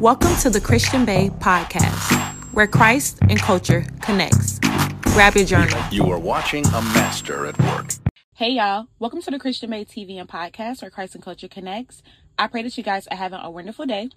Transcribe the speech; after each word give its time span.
Welcome 0.00 0.34
to 0.38 0.50
the 0.50 0.60
Christian 0.60 1.04
Bae 1.04 1.28
podcast, 1.38 2.12
where 2.52 2.66
Christ 2.66 3.20
and 3.22 3.38
culture 3.38 3.86
connects. 4.02 4.58
Grab 5.02 5.36
your 5.36 5.44
journal. 5.44 5.80
You 5.92 6.10
are 6.10 6.18
watching 6.18 6.66
a 6.66 6.82
master 6.82 7.46
at 7.46 7.56
work. 7.60 7.92
Hey 8.34 8.50
y'all, 8.50 8.88
welcome 8.98 9.22
to 9.22 9.30
the 9.30 9.38
Christian 9.38 9.70
Bae 9.70 9.84
TV 9.84 10.18
and 10.18 10.28
podcast, 10.28 10.82
where 10.82 10.90
Christ 10.90 11.14
and 11.14 11.22
culture 11.22 11.46
connects. 11.46 12.02
I 12.36 12.48
pray 12.48 12.64
that 12.64 12.76
you 12.76 12.82
guys 12.82 13.06
are 13.06 13.16
having 13.16 13.38
a 13.40 13.48
wonderful 13.48 13.86
day. 13.86 14.10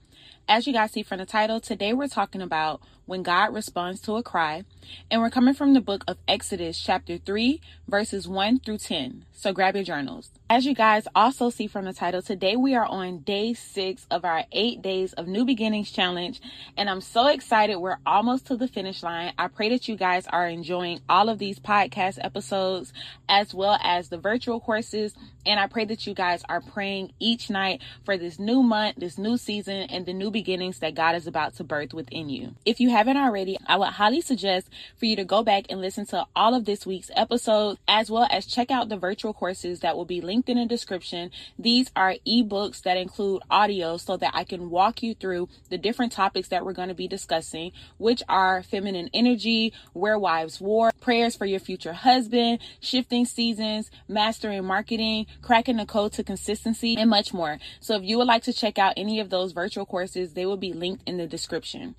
As 0.49 0.65
you 0.65 0.73
guys 0.73 0.91
see 0.91 1.03
from 1.03 1.19
the 1.19 1.25
title, 1.27 1.59
today 1.59 1.93
we're 1.93 2.07
talking 2.07 2.41
about 2.41 2.81
when 3.05 3.21
God 3.21 3.53
responds 3.53 4.01
to 4.01 4.15
a 4.15 4.23
cry, 4.23 4.63
and 5.11 5.21
we're 5.21 5.29
coming 5.29 5.53
from 5.53 5.75
the 5.75 5.81
book 5.81 6.03
of 6.07 6.17
Exodus, 6.27 6.81
chapter 6.81 7.19
3, 7.19 7.61
verses 7.87 8.27
1 8.27 8.61
through 8.61 8.79
10. 8.79 9.25
So 9.31 9.53
grab 9.53 9.75
your 9.75 9.83
journals. 9.83 10.31
As 10.49 10.65
you 10.65 10.73
guys 10.73 11.09
also 11.13 11.49
see 11.49 11.67
from 11.67 11.83
the 11.83 11.91
title, 11.91 12.21
today 12.21 12.55
we 12.55 12.73
are 12.73 12.85
on 12.85 13.19
day 13.19 13.53
six 13.53 14.07
of 14.09 14.23
our 14.23 14.45
eight 14.53 14.81
days 14.81 15.11
of 15.11 15.27
New 15.27 15.43
Beginnings 15.43 15.91
Challenge, 15.91 16.39
and 16.77 16.89
I'm 16.89 17.01
so 17.01 17.27
excited. 17.27 17.75
We're 17.75 17.97
almost 18.05 18.47
to 18.47 18.55
the 18.55 18.69
finish 18.69 19.03
line. 19.03 19.33
I 19.37 19.49
pray 19.49 19.67
that 19.67 19.89
you 19.89 19.97
guys 19.97 20.25
are 20.27 20.47
enjoying 20.47 21.01
all 21.09 21.27
of 21.27 21.37
these 21.37 21.59
podcast 21.59 22.17
episodes 22.23 22.93
as 23.27 23.53
well 23.53 23.77
as 23.83 24.07
the 24.07 24.17
virtual 24.17 24.61
courses, 24.61 25.13
and 25.45 25.59
I 25.59 25.67
pray 25.67 25.83
that 25.83 26.07
you 26.07 26.13
guys 26.13 26.43
are 26.47 26.61
praying 26.61 27.11
each 27.19 27.49
night 27.49 27.81
for 28.05 28.17
this 28.17 28.39
new 28.39 28.63
month, 28.63 28.95
this 28.95 29.17
new 29.17 29.35
season, 29.35 29.89
and 29.89 30.05
the 30.05 30.13
new 30.13 30.31
beginnings 30.31 30.79
that 30.79 30.95
God 30.95 31.15
is 31.15 31.27
about 31.27 31.55
to 31.55 31.65
birth 31.65 31.93
within 31.93 32.29
you. 32.29 32.55
If 32.63 32.79
you 32.79 32.89
haven't 32.89 33.17
already, 33.17 33.57
I 33.67 33.75
would 33.75 33.89
highly 33.89 34.21
suggest 34.21 34.69
for 34.95 35.07
you 35.07 35.17
to 35.17 35.25
go 35.25 35.43
back 35.43 35.65
and 35.69 35.81
listen 35.81 36.05
to 36.07 36.25
all 36.37 36.55
of 36.55 36.63
this 36.63 36.85
week's 36.85 37.11
episodes 37.17 37.81
as 37.85 38.09
well 38.09 38.29
as 38.31 38.45
check 38.45 38.71
out 38.71 38.87
the 38.87 38.95
virtual 38.95 39.33
courses 39.33 39.81
that 39.81 39.97
will 39.97 40.05
be 40.05 40.21
linked 40.21 40.36
in 40.45 40.57
the 40.57 40.65
description. 40.65 41.31
These 41.57 41.89
are 41.95 42.15
ebooks 42.27 42.81
that 42.83 42.97
include 42.97 43.41
audio 43.49 43.97
so 43.97 44.17
that 44.17 44.31
I 44.33 44.43
can 44.43 44.69
walk 44.69 45.01
you 45.01 45.15
through 45.15 45.49
the 45.69 45.77
different 45.77 46.11
topics 46.11 46.49
that 46.49 46.65
we're 46.65 46.73
going 46.73 46.89
to 46.89 46.95
be 46.95 47.07
discussing, 47.07 47.71
which 47.97 48.21
are 48.29 48.63
feminine 48.63 49.09
energy, 49.13 49.73
where 49.93 50.19
wives 50.19 50.61
war, 50.61 50.91
prayers 51.01 51.35
for 51.35 51.45
your 51.45 51.59
future 51.59 51.93
husband, 51.93 52.59
shifting 52.79 53.25
seasons, 53.25 53.89
mastering 54.07 54.63
marketing, 54.63 55.25
cracking 55.41 55.77
the 55.77 55.85
code 55.85 56.13
to 56.13 56.23
consistency, 56.23 56.95
and 56.97 57.09
much 57.09 57.33
more. 57.33 57.59
So 57.79 57.95
if 57.95 58.03
you 58.03 58.17
would 58.17 58.27
like 58.27 58.43
to 58.43 58.53
check 58.53 58.77
out 58.77 58.93
any 58.97 59.19
of 59.19 59.29
those 59.29 59.51
virtual 59.51 59.85
courses, 59.85 60.33
they 60.33 60.45
will 60.45 60.57
be 60.57 60.73
linked 60.73 61.07
in 61.07 61.17
the 61.17 61.27
description. 61.27 61.95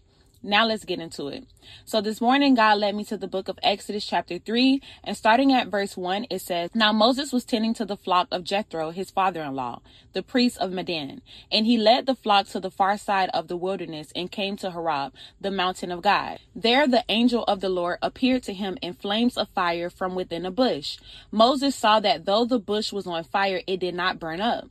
Now 0.48 0.64
let's 0.64 0.86
get 0.86 0.98
into 0.98 1.28
it. 1.28 1.44
So 1.84 2.00
this 2.00 2.22
morning, 2.22 2.54
God 2.54 2.78
led 2.78 2.94
me 2.94 3.04
to 3.04 3.18
the 3.18 3.28
book 3.28 3.48
of 3.48 3.58
Exodus, 3.62 4.06
chapter 4.06 4.38
3, 4.38 4.80
and 5.04 5.14
starting 5.14 5.52
at 5.52 5.68
verse 5.68 5.94
1, 5.94 6.28
it 6.30 6.40
says, 6.40 6.70
Now 6.74 6.90
Moses 6.90 7.34
was 7.34 7.44
tending 7.44 7.74
to 7.74 7.84
the 7.84 7.98
flock 7.98 8.28
of 8.32 8.44
Jethro, 8.44 8.90
his 8.90 9.10
father 9.10 9.42
in 9.42 9.54
law, 9.54 9.82
the 10.14 10.22
priest 10.22 10.56
of 10.56 10.72
Midian, 10.72 11.20
and 11.52 11.66
he 11.66 11.76
led 11.76 12.06
the 12.06 12.14
flock 12.14 12.46
to 12.46 12.60
the 12.60 12.70
far 12.70 12.96
side 12.96 13.28
of 13.34 13.48
the 13.48 13.58
wilderness 13.58 14.10
and 14.16 14.32
came 14.32 14.56
to 14.56 14.70
Horeb, 14.70 15.12
the 15.38 15.50
mountain 15.50 15.92
of 15.92 16.00
God. 16.00 16.38
There 16.56 16.88
the 16.88 17.04
angel 17.10 17.44
of 17.44 17.60
the 17.60 17.68
Lord 17.68 17.98
appeared 18.00 18.42
to 18.44 18.54
him 18.54 18.78
in 18.80 18.94
flames 18.94 19.36
of 19.36 19.50
fire 19.50 19.90
from 19.90 20.14
within 20.14 20.46
a 20.46 20.50
bush. 20.50 20.96
Moses 21.30 21.76
saw 21.76 22.00
that 22.00 22.24
though 22.24 22.46
the 22.46 22.58
bush 22.58 22.90
was 22.90 23.06
on 23.06 23.22
fire, 23.24 23.60
it 23.66 23.80
did 23.80 23.94
not 23.94 24.18
burn 24.18 24.40
up. 24.40 24.70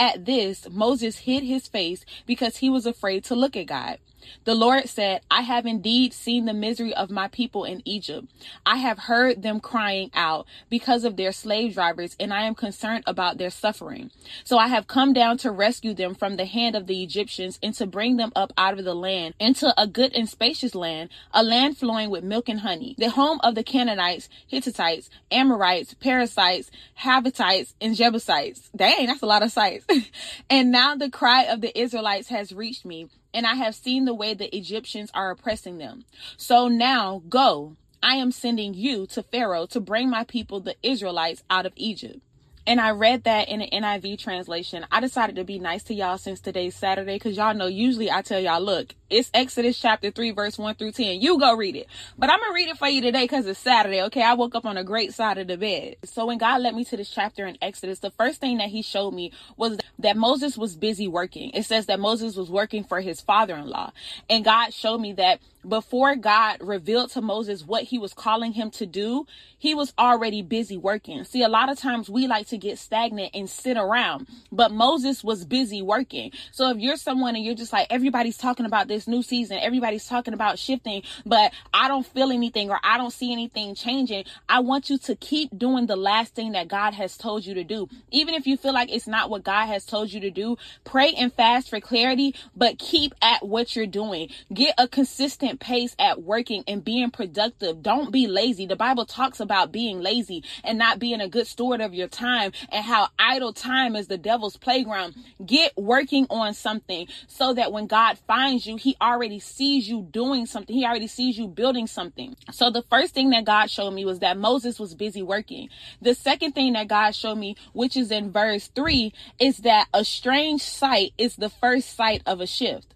At 0.00 0.26
this, 0.26 0.68
Moses 0.70 1.20
hid 1.20 1.44
his 1.44 1.68
face 1.68 2.06
because 2.26 2.58
he 2.58 2.70
was 2.70 2.86
afraid 2.86 3.24
to 3.26 3.36
look 3.36 3.56
at 3.56 3.66
God. 3.66 3.98
The 4.44 4.54
Lord 4.54 4.88
said, 4.88 5.22
I 5.30 5.42
have 5.42 5.66
indeed 5.66 6.12
seen 6.12 6.44
the 6.44 6.54
misery 6.54 6.94
of 6.94 7.10
my 7.10 7.28
people 7.28 7.64
in 7.64 7.82
Egypt. 7.84 8.26
I 8.64 8.76
have 8.76 8.98
heard 8.98 9.42
them 9.42 9.60
crying 9.60 10.10
out 10.14 10.46
because 10.68 11.04
of 11.04 11.16
their 11.16 11.32
slave 11.32 11.74
drivers, 11.74 12.16
and 12.18 12.32
I 12.32 12.42
am 12.42 12.54
concerned 12.54 13.04
about 13.06 13.38
their 13.38 13.50
suffering. 13.50 14.10
So 14.44 14.58
I 14.58 14.68
have 14.68 14.86
come 14.86 15.12
down 15.12 15.38
to 15.38 15.50
rescue 15.50 15.94
them 15.94 16.14
from 16.14 16.36
the 16.36 16.46
hand 16.46 16.76
of 16.76 16.86
the 16.86 17.02
Egyptians 17.02 17.58
and 17.62 17.74
to 17.74 17.86
bring 17.86 18.16
them 18.16 18.32
up 18.34 18.52
out 18.56 18.78
of 18.78 18.84
the 18.84 18.94
land 18.94 19.34
into 19.38 19.72
a 19.80 19.86
good 19.86 20.14
and 20.14 20.28
spacious 20.28 20.74
land, 20.74 21.10
a 21.32 21.42
land 21.42 21.78
flowing 21.78 22.10
with 22.10 22.24
milk 22.24 22.48
and 22.48 22.60
honey, 22.60 22.94
the 22.98 23.10
home 23.10 23.40
of 23.42 23.54
the 23.54 23.62
Canaanites, 23.62 24.28
Hittites, 24.46 25.10
Amorites, 25.30 25.94
Perizzites, 25.94 26.70
Havitites, 27.00 27.74
and 27.80 27.94
Jebusites. 27.94 28.70
Dang, 28.74 29.06
that's 29.06 29.22
a 29.22 29.26
lot 29.26 29.42
of 29.42 29.52
sites. 29.52 29.86
and 30.50 30.70
now 30.70 30.94
the 30.94 31.10
cry 31.10 31.44
of 31.44 31.60
the 31.60 31.78
Israelites 31.78 32.28
has 32.28 32.52
reached 32.52 32.84
me 32.84 33.08
and 33.32 33.46
I 33.46 33.54
have 33.54 33.74
seen 33.74 34.04
the 34.04 34.14
way 34.14 34.34
the 34.34 34.54
Egyptians 34.56 35.10
are 35.14 35.30
oppressing 35.30 35.78
them. 35.78 36.04
So 36.36 36.68
now 36.68 37.22
go. 37.28 37.76
I 38.02 38.14
am 38.14 38.32
sending 38.32 38.72
you 38.72 39.06
to 39.08 39.22
Pharaoh 39.22 39.66
to 39.66 39.80
bring 39.80 40.08
my 40.08 40.24
people, 40.24 40.60
the 40.60 40.76
Israelites, 40.82 41.42
out 41.50 41.66
of 41.66 41.72
Egypt. 41.76 42.20
And 42.66 42.80
I 42.80 42.90
read 42.90 43.24
that 43.24 43.48
in 43.48 43.62
an 43.62 43.82
NIV 43.82 44.18
translation. 44.18 44.86
I 44.92 45.00
decided 45.00 45.36
to 45.36 45.44
be 45.44 45.58
nice 45.58 45.82
to 45.84 45.94
y'all 45.94 46.18
since 46.18 46.40
today's 46.40 46.76
Saturday 46.76 47.16
because 47.16 47.36
y'all 47.36 47.54
know 47.54 47.66
usually 47.66 48.10
I 48.10 48.22
tell 48.22 48.38
y'all, 48.38 48.60
look, 48.60 48.94
it's 49.08 49.30
Exodus 49.34 49.78
chapter 49.78 50.10
3, 50.10 50.30
verse 50.30 50.56
1 50.56 50.76
through 50.76 50.92
10. 50.92 51.20
You 51.20 51.38
go 51.38 51.56
read 51.56 51.74
it. 51.74 51.88
But 52.16 52.30
I'm 52.30 52.38
going 52.38 52.50
to 52.50 52.54
read 52.54 52.68
it 52.68 52.78
for 52.78 52.86
you 52.86 53.00
today 53.00 53.24
because 53.24 53.46
it's 53.46 53.58
Saturday, 53.58 54.02
okay? 54.02 54.22
I 54.22 54.34
woke 54.34 54.54
up 54.54 54.66
on 54.66 54.76
a 54.76 54.84
great 54.84 55.12
side 55.14 55.38
of 55.38 55.48
the 55.48 55.56
bed. 55.56 55.96
So 56.04 56.26
when 56.26 56.38
God 56.38 56.60
led 56.60 56.74
me 56.74 56.84
to 56.84 56.96
this 56.96 57.10
chapter 57.10 57.46
in 57.46 57.56
Exodus, 57.60 57.98
the 57.98 58.10
first 58.10 58.40
thing 58.40 58.58
that 58.58 58.68
he 58.68 58.82
showed 58.82 59.12
me 59.12 59.32
was 59.56 59.78
that 59.98 60.16
Moses 60.16 60.56
was 60.56 60.76
busy 60.76 61.08
working. 61.08 61.50
It 61.54 61.64
says 61.64 61.86
that 61.86 61.98
Moses 61.98 62.36
was 62.36 62.50
working 62.50 62.84
for 62.84 63.00
his 63.00 63.20
father 63.20 63.56
in 63.56 63.66
law. 63.66 63.92
And 64.28 64.44
God 64.44 64.72
showed 64.72 64.98
me 64.98 65.14
that 65.14 65.40
before 65.66 66.16
God 66.16 66.58
revealed 66.60 67.10
to 67.10 67.20
Moses 67.20 67.64
what 67.64 67.84
he 67.84 67.98
was 67.98 68.14
calling 68.14 68.52
him 68.52 68.70
to 68.72 68.86
do, 68.86 69.26
he 69.58 69.74
was 69.74 69.92
already 69.98 70.42
busy 70.42 70.76
working. 70.76 71.22
See, 71.24 71.42
a 71.42 71.48
lot 71.48 71.70
of 71.70 71.78
times 71.78 72.08
we 72.08 72.26
like 72.26 72.48
to 72.48 72.58
get 72.58 72.78
stagnant 72.78 73.32
and 73.34 73.48
sit 73.48 73.76
around, 73.76 74.26
but 74.50 74.72
Moses 74.72 75.22
was 75.22 75.44
busy 75.44 75.82
working. 75.82 76.32
So 76.50 76.70
if 76.70 76.78
you're 76.78 76.96
someone 76.96 77.36
and 77.36 77.44
you're 77.44 77.54
just 77.54 77.72
like, 77.72 77.86
everybody's 77.90 78.38
talking 78.38 78.64
about 78.64 78.88
this 78.88 79.06
new 79.06 79.22
season, 79.22 79.58
everybody's 79.58 80.06
talking 80.06 80.32
about 80.32 80.58
shifting, 80.58 81.02
but 81.26 81.52
I 81.74 81.88
don't 81.88 82.06
feel 82.06 82.30
anything 82.30 82.70
or 82.70 82.80
I 82.82 82.96
don't 82.96 83.12
see 83.12 83.32
anything 83.32 83.74
changing, 83.74 84.24
I 84.48 84.60
want 84.60 84.88
you 84.88 84.96
to 84.98 85.14
keep 85.14 85.56
doing 85.56 85.86
the 85.86 85.96
last 85.96 86.34
thing 86.34 86.52
that 86.52 86.68
God 86.68 86.94
has 86.94 87.16
told 87.16 87.44
you 87.44 87.54
to 87.54 87.64
do. 87.64 87.88
Even 88.10 88.34
if 88.34 88.46
you 88.46 88.56
feel 88.56 88.72
like 88.72 88.90
it's 88.90 89.06
not 89.06 89.28
what 89.28 89.44
God 89.44 89.66
has 89.66 89.84
told 89.84 90.12
you 90.12 90.20
to 90.20 90.30
do, 90.30 90.56
pray 90.84 91.12
and 91.12 91.32
fast 91.32 91.68
for 91.68 91.80
clarity, 91.80 92.34
but 92.56 92.78
keep 92.78 93.14
at 93.20 93.46
what 93.46 93.76
you're 93.76 93.86
doing. 93.86 94.30
Get 94.52 94.74
a 94.78 94.88
consistent 94.88 95.49
pace 95.58 95.96
at 95.98 96.22
working 96.22 96.64
and 96.68 96.84
being 96.84 97.10
productive. 97.10 97.82
Don't 97.82 98.12
be 98.12 98.26
lazy. 98.26 98.66
The 98.66 98.76
Bible 98.76 99.06
talks 99.06 99.40
about 99.40 99.72
being 99.72 100.00
lazy 100.00 100.44
and 100.62 100.78
not 100.78 100.98
being 100.98 101.20
a 101.20 101.28
good 101.28 101.46
steward 101.46 101.80
of 101.80 101.94
your 101.94 102.08
time 102.08 102.52
and 102.70 102.84
how 102.84 103.08
idle 103.18 103.52
time 103.52 103.96
is 103.96 104.06
the 104.06 104.18
devil's 104.18 104.56
playground. 104.56 105.14
Get 105.44 105.76
working 105.76 106.26
on 106.30 106.54
something 106.54 107.08
so 107.26 107.54
that 107.54 107.72
when 107.72 107.86
God 107.86 108.18
finds 108.26 108.66
you, 108.66 108.76
he 108.76 108.96
already 109.00 109.38
sees 109.38 109.88
you 109.88 110.02
doing 110.10 110.46
something. 110.46 110.74
He 110.74 110.84
already 110.84 111.06
sees 111.06 111.38
you 111.38 111.48
building 111.48 111.86
something. 111.86 112.36
So 112.50 112.70
the 112.70 112.82
first 112.82 113.14
thing 113.14 113.30
that 113.30 113.44
God 113.44 113.70
showed 113.70 113.92
me 113.92 114.04
was 114.04 114.20
that 114.20 114.38
Moses 114.38 114.78
was 114.78 114.94
busy 114.94 115.22
working. 115.22 115.68
The 116.00 116.14
second 116.14 116.52
thing 116.52 116.74
that 116.74 116.88
God 116.88 117.14
showed 117.14 117.36
me, 117.36 117.56
which 117.72 117.96
is 117.96 118.10
in 118.10 118.32
verse 118.32 118.68
3, 118.68 119.12
is 119.38 119.58
that 119.58 119.88
a 119.92 120.04
strange 120.04 120.62
sight 120.62 121.12
is 121.18 121.36
the 121.36 121.50
first 121.50 121.96
sight 121.96 122.22
of 122.26 122.40
a 122.40 122.46
shift. 122.46 122.94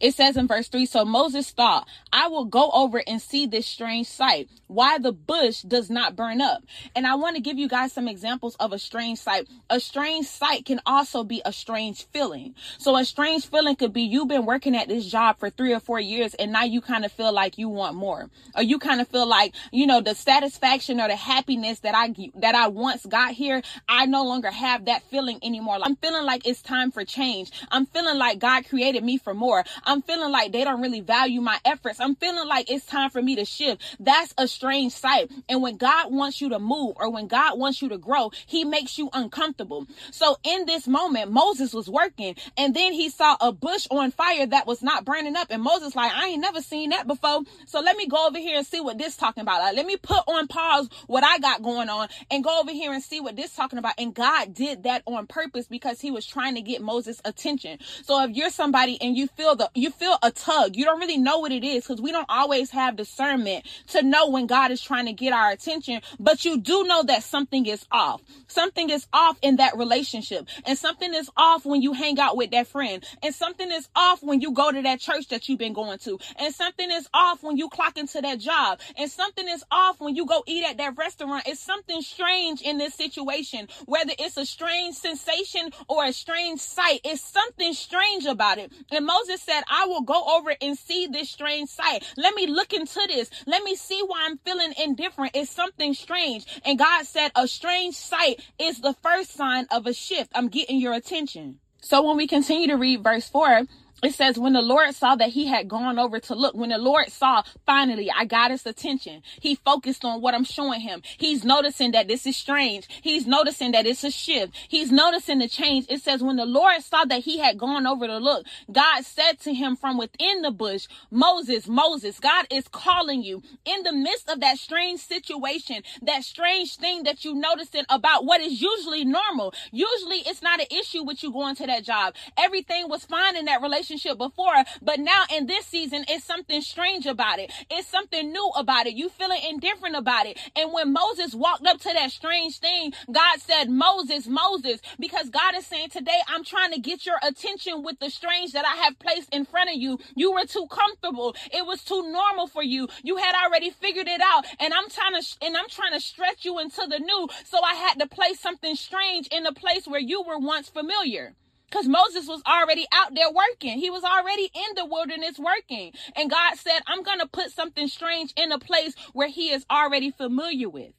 It 0.00 0.14
says 0.14 0.36
in 0.36 0.46
verse 0.46 0.68
3 0.68 0.86
So 0.86 1.04
Moses 1.04 1.50
thought, 1.50 1.86
I 2.12 2.28
will 2.28 2.46
go 2.46 2.70
over 2.72 3.02
and 3.06 3.20
see 3.20 3.46
this 3.46 3.66
strange 3.66 4.06
sight, 4.06 4.48
why 4.66 4.98
the 4.98 5.12
bush 5.12 5.62
does 5.62 5.90
not 5.90 6.16
burn 6.16 6.40
up. 6.40 6.64
And 6.96 7.06
I 7.06 7.14
want 7.16 7.36
to 7.36 7.42
give 7.42 7.58
you 7.58 7.68
guys 7.68 7.92
some 7.92 8.08
examples 8.08 8.56
of 8.56 8.72
a 8.72 8.78
strange 8.78 9.18
sight. 9.18 9.48
A 9.68 9.78
strange 9.78 10.26
sight 10.26 10.64
can 10.64 10.80
also 10.86 11.22
be 11.22 11.42
a 11.44 11.52
strange 11.52 12.06
feeling. 12.06 12.54
So 12.78 12.96
a 12.96 13.04
strange 13.04 13.46
feeling 13.46 13.76
could 13.76 13.92
be 13.92 14.02
you've 14.02 14.28
been 14.28 14.46
working 14.46 14.76
at 14.76 14.88
this 14.88 15.06
job 15.06 15.38
for 15.38 15.50
three 15.50 15.74
or 15.74 15.80
four 15.80 16.00
years 16.00 16.34
and 16.34 16.52
now 16.52 16.64
you 16.64 16.80
kind 16.80 17.04
of 17.04 17.12
feel 17.12 17.32
like 17.32 17.58
you 17.58 17.68
want 17.68 17.94
more. 17.94 18.30
Or 18.56 18.62
you 18.62 18.78
kind 18.78 19.00
of 19.00 19.08
feel 19.08 19.26
like, 19.26 19.54
you 19.70 19.86
know, 19.86 20.00
the 20.00 20.14
satisfaction 20.14 21.00
or 21.00 21.08
the 21.08 21.16
happiness 21.16 21.80
that 21.80 21.94
I 21.94 22.14
that 22.36 22.54
I 22.54 22.68
once 22.68 23.04
got 23.04 23.32
here, 23.32 23.62
I 23.88 24.06
no 24.06 24.24
longer 24.24 24.50
have 24.50 24.86
that 24.86 25.02
feeling 25.04 25.38
anymore. 25.42 25.78
I'm 25.82 25.96
feeling 25.96 26.24
like 26.24 26.46
it's 26.46 26.62
time 26.62 26.90
for 26.90 27.04
change. 27.04 27.50
I'm 27.70 27.86
feeling 27.86 28.16
like 28.16 28.38
God 28.38 28.66
created 28.68 29.04
me 29.04 29.18
for 29.18 29.34
more. 29.34 29.64
Feeling 30.02 30.30
like 30.30 30.52
they 30.52 30.64
don't 30.64 30.80
really 30.80 31.00
value 31.00 31.40
my 31.40 31.58
efforts. 31.64 32.00
I'm 32.00 32.14
feeling 32.14 32.46
like 32.46 32.70
it's 32.70 32.86
time 32.86 33.10
for 33.10 33.20
me 33.20 33.36
to 33.36 33.44
shift. 33.44 33.82
That's 33.98 34.34
a 34.38 34.46
strange 34.46 34.92
sight. 34.92 35.30
And 35.48 35.62
when 35.62 35.76
God 35.76 36.12
wants 36.12 36.40
you 36.40 36.48
to 36.50 36.58
move 36.58 36.94
or 36.96 37.10
when 37.10 37.26
God 37.26 37.58
wants 37.58 37.82
you 37.82 37.88
to 37.88 37.98
grow, 37.98 38.30
he 38.46 38.64
makes 38.64 38.98
you 38.98 39.10
uncomfortable. 39.12 39.86
So 40.10 40.36
in 40.44 40.66
this 40.66 40.86
moment, 40.86 41.30
Moses 41.30 41.74
was 41.74 41.88
working 41.88 42.36
and 42.56 42.74
then 42.74 42.92
he 42.92 43.08
saw 43.08 43.36
a 43.40 43.52
bush 43.52 43.86
on 43.90 44.10
fire 44.10 44.46
that 44.46 44.66
was 44.66 44.82
not 44.82 45.04
burning 45.04 45.36
up. 45.36 45.48
And 45.50 45.62
Moses 45.62 45.96
like, 45.96 46.12
I 46.12 46.28
ain't 46.28 46.40
never 46.40 46.60
seen 46.60 46.90
that 46.90 47.06
before. 47.06 47.42
So 47.66 47.80
let 47.80 47.96
me 47.96 48.06
go 48.06 48.26
over 48.26 48.38
here 48.38 48.56
and 48.56 48.66
see 48.66 48.80
what 48.80 48.98
this 48.98 49.16
talking 49.16 49.42
about. 49.42 49.60
Like, 49.60 49.76
let 49.76 49.86
me 49.86 49.96
put 49.96 50.22
on 50.26 50.46
pause 50.46 50.88
what 51.06 51.24
I 51.24 51.38
got 51.38 51.62
going 51.62 51.88
on 51.88 52.08
and 52.30 52.44
go 52.44 52.60
over 52.60 52.72
here 52.72 52.92
and 52.92 53.02
see 53.02 53.20
what 53.20 53.36
this 53.36 53.54
talking 53.54 53.78
about. 53.78 53.94
And 53.98 54.14
God 54.14 54.54
did 54.54 54.84
that 54.84 55.02
on 55.06 55.26
purpose 55.26 55.66
because 55.66 56.00
he 56.00 56.10
was 56.10 56.26
trying 56.26 56.54
to 56.54 56.62
get 56.62 56.82
Moses 56.82 57.20
attention. 57.24 57.78
So 58.02 58.22
if 58.24 58.30
you're 58.30 58.50
somebody 58.50 58.98
and 59.00 59.16
you 59.16 59.26
feel 59.28 59.56
the, 59.56 59.70
you 59.80 59.90
feel 59.90 60.16
a 60.22 60.30
tug, 60.30 60.76
you 60.76 60.84
don't 60.84 61.00
really 61.00 61.18
know 61.18 61.38
what 61.38 61.52
it 61.52 61.64
is 61.64 61.84
because 61.84 62.00
we 62.00 62.12
don't 62.12 62.26
always 62.28 62.70
have 62.70 62.96
discernment 62.96 63.66
to 63.88 64.02
know 64.02 64.28
when 64.28 64.46
God 64.46 64.70
is 64.70 64.80
trying 64.80 65.06
to 65.06 65.12
get 65.12 65.32
our 65.32 65.50
attention, 65.50 66.00
but 66.18 66.44
you 66.44 66.58
do 66.60 66.84
know 66.84 67.02
that 67.04 67.22
something 67.22 67.66
is 67.66 67.86
off. 67.90 68.22
Something 68.46 68.90
is 68.90 69.06
off 69.12 69.38
in 69.42 69.56
that 69.56 69.76
relationship 69.76 70.46
and 70.66 70.78
something 70.78 71.14
is 71.14 71.30
off 71.36 71.64
when 71.64 71.82
you 71.82 71.92
hang 71.92 72.18
out 72.18 72.36
with 72.36 72.50
that 72.50 72.66
friend 72.66 73.04
and 73.22 73.34
something 73.34 73.70
is 73.70 73.88
off 73.94 74.22
when 74.22 74.40
you 74.40 74.52
go 74.52 74.72
to 74.72 74.82
that 74.82 75.00
church 75.00 75.28
that 75.28 75.48
you've 75.48 75.58
been 75.58 75.72
going 75.72 75.98
to 75.98 76.18
and 76.36 76.54
something 76.54 76.90
is 76.90 77.08
off 77.14 77.42
when 77.42 77.56
you 77.56 77.68
clock 77.68 77.96
into 77.96 78.20
that 78.20 78.38
job 78.38 78.80
and 78.96 79.10
something 79.10 79.48
is 79.48 79.64
off 79.70 80.00
when 80.00 80.16
you 80.16 80.26
go 80.26 80.42
eat 80.46 80.64
at 80.64 80.78
that 80.78 80.96
restaurant. 80.96 81.44
It's 81.46 81.60
something 81.60 82.02
strange 82.02 82.62
in 82.62 82.78
this 82.78 82.94
situation, 82.94 83.68
whether 83.86 84.12
it's 84.18 84.36
a 84.36 84.46
strange 84.46 84.96
sensation 84.96 85.70
or 85.88 86.04
a 86.04 86.12
strange 86.12 86.60
sight. 86.60 87.00
It's 87.04 87.20
something 87.22 87.72
strange 87.72 88.26
about 88.26 88.58
it. 88.58 88.72
And 88.90 89.06
Moses 89.06 89.40
said, 89.42 89.62
I 89.70 89.86
will 89.86 90.02
go 90.02 90.36
over 90.36 90.54
and 90.60 90.76
see 90.76 91.06
this 91.06 91.30
strange 91.30 91.70
sight. 91.70 92.04
Let 92.16 92.34
me 92.34 92.46
look 92.46 92.72
into 92.72 93.00
this. 93.06 93.30
Let 93.46 93.62
me 93.62 93.76
see 93.76 94.02
why 94.06 94.26
I'm 94.26 94.38
feeling 94.38 94.74
indifferent. 94.76 95.32
It's 95.34 95.50
something 95.50 95.94
strange. 95.94 96.44
And 96.64 96.78
God 96.78 97.06
said, 97.06 97.30
a 97.34 97.48
strange 97.48 97.94
sight 97.94 98.44
is 98.58 98.80
the 98.80 98.94
first 99.02 99.32
sign 99.32 99.66
of 99.70 99.86
a 99.86 99.94
shift. 99.94 100.32
I'm 100.34 100.48
getting 100.48 100.80
your 100.80 100.92
attention. 100.92 101.60
So 101.80 102.02
when 102.02 102.16
we 102.18 102.26
continue 102.26 102.66
to 102.68 102.76
read 102.76 103.02
verse 103.02 103.28
4, 103.28 103.62
it 104.02 104.14
says 104.14 104.38
when 104.38 104.52
the 104.52 104.62
lord 104.62 104.94
saw 104.94 105.14
that 105.14 105.30
he 105.30 105.46
had 105.46 105.68
gone 105.68 105.98
over 105.98 106.18
to 106.18 106.34
look 106.34 106.54
when 106.54 106.70
the 106.70 106.78
lord 106.78 107.10
saw 107.10 107.42
finally 107.66 108.10
i 108.10 108.24
got 108.24 108.50
his 108.50 108.66
attention. 108.66 109.22
He 109.40 109.54
focused 109.54 110.04
on 110.04 110.20
what 110.20 110.34
i'm 110.34 110.44
showing 110.44 110.80
him. 110.80 111.02
He's 111.18 111.44
noticing 111.44 111.92
that 111.92 112.08
this 112.08 112.26
is 112.26 112.36
strange. 112.36 112.88
He's 113.02 113.26
noticing 113.26 113.72
that 113.72 113.86
it's 113.86 114.04
a 114.04 114.10
shift. 114.10 114.54
He's 114.68 114.90
noticing 114.90 115.38
the 115.38 115.48
change. 115.48 115.86
It 115.88 116.00
says 116.02 116.22
when 116.22 116.36
the 116.36 116.46
lord 116.46 116.82
saw 116.82 117.04
that 117.04 117.20
he 117.24 117.38
had 117.38 117.58
gone 117.58 117.86
over 117.86 118.06
to 118.06 118.18
look 118.18 118.46
god 118.72 119.04
said 119.04 119.38
to 119.40 119.52
him 119.52 119.76
from 119.76 119.98
within 119.98 120.42
the 120.42 120.50
bush 120.50 120.86
moses 121.10 121.68
moses 121.68 122.18
god 122.20 122.46
is 122.50 122.68
calling 122.68 123.22
you 123.22 123.42
in 123.64 123.82
the 123.82 123.92
midst 123.92 124.28
of 124.28 124.40
that 124.40 124.58
strange 124.58 125.00
situation 125.00 125.82
that 126.02 126.22
strange 126.24 126.76
thing 126.76 127.02
that 127.04 127.24
you 127.24 127.34
noticing 127.34 127.84
about 127.88 128.24
what 128.24 128.40
is 128.40 128.60
usually 128.60 129.04
normal 129.04 129.52
usually 129.72 130.18
it's 130.26 130.42
not 130.42 130.60
an 130.60 130.66
issue 130.70 131.02
with 131.02 131.22
you 131.22 131.32
going 131.32 131.54
to 131.56 131.66
that 131.66 131.84
job. 131.84 132.14
Everything 132.36 132.88
was 132.88 133.04
fine 133.04 133.36
in 133.36 133.46
that 133.46 133.62
relationship 133.62 133.89
relationship 133.90 134.18
before, 134.18 134.64
but 134.82 135.00
now 135.00 135.24
in 135.34 135.46
this 135.46 135.66
season, 135.66 136.04
it's 136.08 136.24
something 136.24 136.60
strange 136.60 137.06
about 137.06 137.38
it. 137.38 137.52
It's 137.70 137.88
something 137.88 138.30
new 138.30 138.50
about 138.56 138.86
it. 138.86 138.94
You 138.94 139.08
feeling 139.08 139.40
indifferent 139.48 139.96
about 139.96 140.26
it. 140.26 140.38
And 140.56 140.72
when 140.72 140.92
Moses 140.92 141.34
walked 141.34 141.66
up 141.66 141.78
to 141.80 141.92
that 141.92 142.10
strange 142.10 142.58
thing, 142.58 142.92
God 143.10 143.40
said, 143.40 143.68
Moses, 143.68 144.26
Moses, 144.26 144.80
because 144.98 145.28
God 145.30 145.54
is 145.56 145.66
saying 145.66 145.90
today, 145.90 146.18
I'm 146.28 146.44
trying 146.44 146.72
to 146.72 146.80
get 146.80 147.04
your 147.06 147.16
attention 147.22 147.82
with 147.82 147.98
the 147.98 148.10
strange 148.10 148.52
that 148.52 148.64
I 148.64 148.76
have 148.84 148.98
placed 148.98 149.34
in 149.34 149.44
front 149.44 149.70
of 149.70 149.76
you. 149.76 149.98
You 150.14 150.32
were 150.32 150.44
too 150.46 150.66
comfortable. 150.70 151.34
It 151.52 151.66
was 151.66 151.82
too 151.82 152.10
normal 152.10 152.46
for 152.46 152.62
you. 152.62 152.88
You 153.02 153.16
had 153.16 153.34
already 153.34 153.70
figured 153.70 154.08
it 154.08 154.20
out. 154.22 154.46
And 154.58 154.72
I'm 154.72 154.88
trying 154.88 155.20
to, 155.20 155.26
and 155.42 155.56
I'm 155.56 155.68
trying 155.68 155.92
to 155.92 156.00
stretch 156.00 156.44
you 156.44 156.58
into 156.58 156.86
the 156.88 156.98
new. 156.98 157.28
So 157.44 157.58
I 157.62 157.74
had 157.74 157.98
to 157.98 158.06
place 158.06 158.40
something 158.40 158.76
strange 158.76 159.26
in 159.28 159.46
a 159.46 159.52
place 159.52 159.86
where 159.86 160.00
you 160.00 160.22
were 160.22 160.38
once 160.38 160.68
familiar. 160.68 161.34
Because 161.70 161.88
Moses 161.88 162.26
was 162.28 162.42
already 162.46 162.86
out 162.92 163.14
there 163.14 163.30
working. 163.30 163.78
He 163.78 163.90
was 163.90 164.04
already 164.04 164.50
in 164.54 164.74
the 164.76 164.86
wilderness 164.86 165.38
working. 165.38 165.92
And 166.16 166.30
God 166.30 166.56
said, 166.56 166.80
I'm 166.86 167.02
going 167.02 167.20
to 167.20 167.28
put 167.28 167.52
something 167.52 167.88
strange 167.88 168.32
in 168.36 168.52
a 168.52 168.58
place 168.58 168.94
where 169.12 169.28
he 169.28 169.50
is 169.52 169.64
already 169.70 170.10
familiar 170.10 170.68
with. 170.68 170.92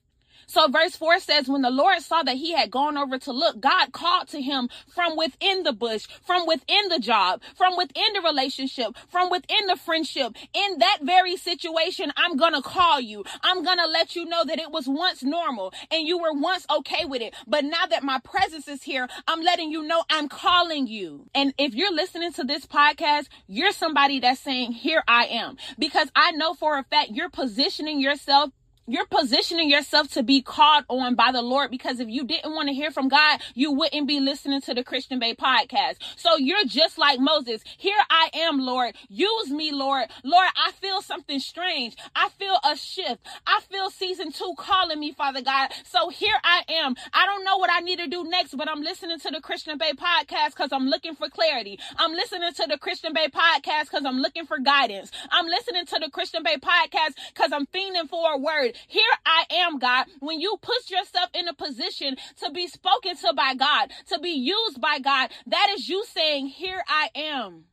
So 0.51 0.67
verse 0.67 0.97
4 0.97 1.21
says, 1.21 1.47
When 1.47 1.61
the 1.61 1.69
Lord 1.69 2.01
saw 2.01 2.23
that 2.23 2.35
he 2.35 2.51
had 2.51 2.69
gone 2.69 2.97
over 2.97 3.17
to 3.19 3.31
look, 3.31 3.61
God 3.61 3.93
called 3.93 4.27
to 4.29 4.41
him 4.41 4.67
from 4.93 5.15
within 5.15 5.63
the 5.63 5.71
bush, 5.71 6.07
from 6.25 6.45
within 6.45 6.89
the 6.89 6.99
job, 6.99 7.41
from 7.55 7.77
within 7.77 8.11
the 8.13 8.19
relationship, 8.19 8.97
from 9.07 9.29
within 9.29 9.67
the 9.67 9.77
friendship. 9.77 10.35
In 10.53 10.79
that 10.79 10.97
very 11.03 11.37
situation, 11.37 12.11
I'm 12.17 12.35
going 12.35 12.51
to 12.51 12.61
call 12.61 12.99
you. 12.99 13.23
I'm 13.41 13.63
going 13.63 13.77
to 13.77 13.87
let 13.87 14.13
you 14.17 14.25
know 14.25 14.43
that 14.43 14.59
it 14.59 14.71
was 14.71 14.89
once 14.89 15.23
normal 15.23 15.73
and 15.89 16.05
you 16.05 16.17
were 16.17 16.33
once 16.33 16.65
okay 16.69 17.05
with 17.05 17.21
it. 17.21 17.33
But 17.47 17.63
now 17.63 17.85
that 17.89 18.03
my 18.03 18.19
presence 18.19 18.67
is 18.67 18.83
here, 18.83 19.07
I'm 19.29 19.41
letting 19.41 19.71
you 19.71 19.83
know 19.83 20.03
I'm 20.09 20.27
calling 20.27 20.85
you. 20.85 21.29
And 21.33 21.53
if 21.57 21.75
you're 21.75 21.93
listening 21.93 22.33
to 22.33 22.43
this 22.43 22.65
podcast, 22.65 23.29
you're 23.47 23.71
somebody 23.71 24.19
that's 24.19 24.41
saying, 24.41 24.73
Here 24.73 25.01
I 25.07 25.27
am. 25.27 25.55
Because 25.79 26.09
I 26.13 26.31
know 26.31 26.55
for 26.55 26.77
a 26.77 26.83
fact 26.83 27.11
you're 27.11 27.29
positioning 27.29 28.01
yourself 28.01 28.51
you're 28.87 29.05
positioning 29.05 29.69
yourself 29.69 30.09
to 30.11 30.23
be 30.23 30.41
called 30.41 30.85
on 30.89 31.15
by 31.15 31.31
the 31.31 31.41
Lord 31.41 31.71
because 31.71 31.99
if 31.99 32.09
you 32.09 32.25
didn't 32.25 32.53
want 32.53 32.67
to 32.67 32.73
hear 32.73 32.91
from 32.91 33.07
God, 33.07 33.39
you 33.53 33.71
wouldn't 33.71 34.07
be 34.07 34.19
listening 34.19 34.59
to 34.61 34.73
the 34.73 34.83
Christian 34.83 35.19
Bae 35.19 35.33
podcast. 35.33 35.97
So 36.15 36.37
you're 36.37 36.65
just 36.65 36.97
like 36.97 37.19
Moses. 37.19 37.61
Here 37.77 37.99
I 38.09 38.29
am, 38.33 38.59
Lord. 38.59 38.95
Use 39.07 39.49
me, 39.49 39.71
Lord. 39.71 40.07
Lord, 40.23 40.47
I 40.55 40.71
feel 40.73 41.01
something 41.01 41.39
strange. 41.39 41.95
I 42.15 42.29
feel 42.29 42.57
a 42.63 42.75
shift. 42.75 43.25
I 43.45 43.61
feel 43.69 43.89
season 43.91 44.31
two 44.31 44.53
calling 44.57 44.99
me, 44.99 45.11
Father 45.11 45.41
God. 45.41 45.69
So 45.85 46.09
here 46.09 46.35
I 46.43 46.63
am. 46.67 46.95
I 47.13 47.25
don't 47.25 47.45
know 47.45 47.57
what 47.57 47.69
I 47.71 47.79
need 47.79 47.99
to 47.99 48.07
do 48.07 48.23
next, 48.23 48.57
but 48.57 48.69
I'm 48.69 48.81
listening 48.81 49.19
to 49.19 49.29
the 49.29 49.41
Christian 49.41 49.77
Bae 49.77 49.93
podcast 49.93 50.49
because 50.49 50.71
I'm 50.73 50.87
looking 50.87 51.15
for 51.15 51.29
clarity. 51.29 51.79
I'm 51.97 52.11
listening 52.13 52.51
to 52.53 52.65
the 52.67 52.77
Christian 52.77 53.13
Bae 53.13 53.27
podcast 53.27 53.83
because 53.83 54.05
I'm 54.05 54.17
looking 54.17 54.45
for 54.45 54.59
guidance. 54.59 55.11
I'm 55.29 55.45
listening 55.45 55.85
to 55.85 55.99
the 55.99 56.09
Christian 56.09 56.43
Bae 56.43 56.57
podcast 56.57 57.15
because 57.33 57.51
I'm 57.53 57.67
fiending 57.67 58.09
for 58.09 58.33
a 58.33 58.37
word. 58.37 58.75
Here 58.87 59.03
I 59.25 59.45
am, 59.51 59.79
God. 59.79 60.07
When 60.19 60.39
you 60.39 60.57
put 60.61 60.89
yourself 60.89 61.29
in 61.33 61.47
a 61.47 61.53
position 61.53 62.17
to 62.43 62.51
be 62.51 62.67
spoken 62.67 63.15
to 63.17 63.33
by 63.35 63.55
God, 63.55 63.91
to 64.07 64.19
be 64.19 64.31
used 64.31 64.81
by 64.81 64.99
God, 64.99 65.29
that 65.47 65.67
is 65.75 65.89
you 65.89 66.03
saying, 66.05 66.47
Here 66.47 66.83
I 66.87 67.09
am. 67.15 67.65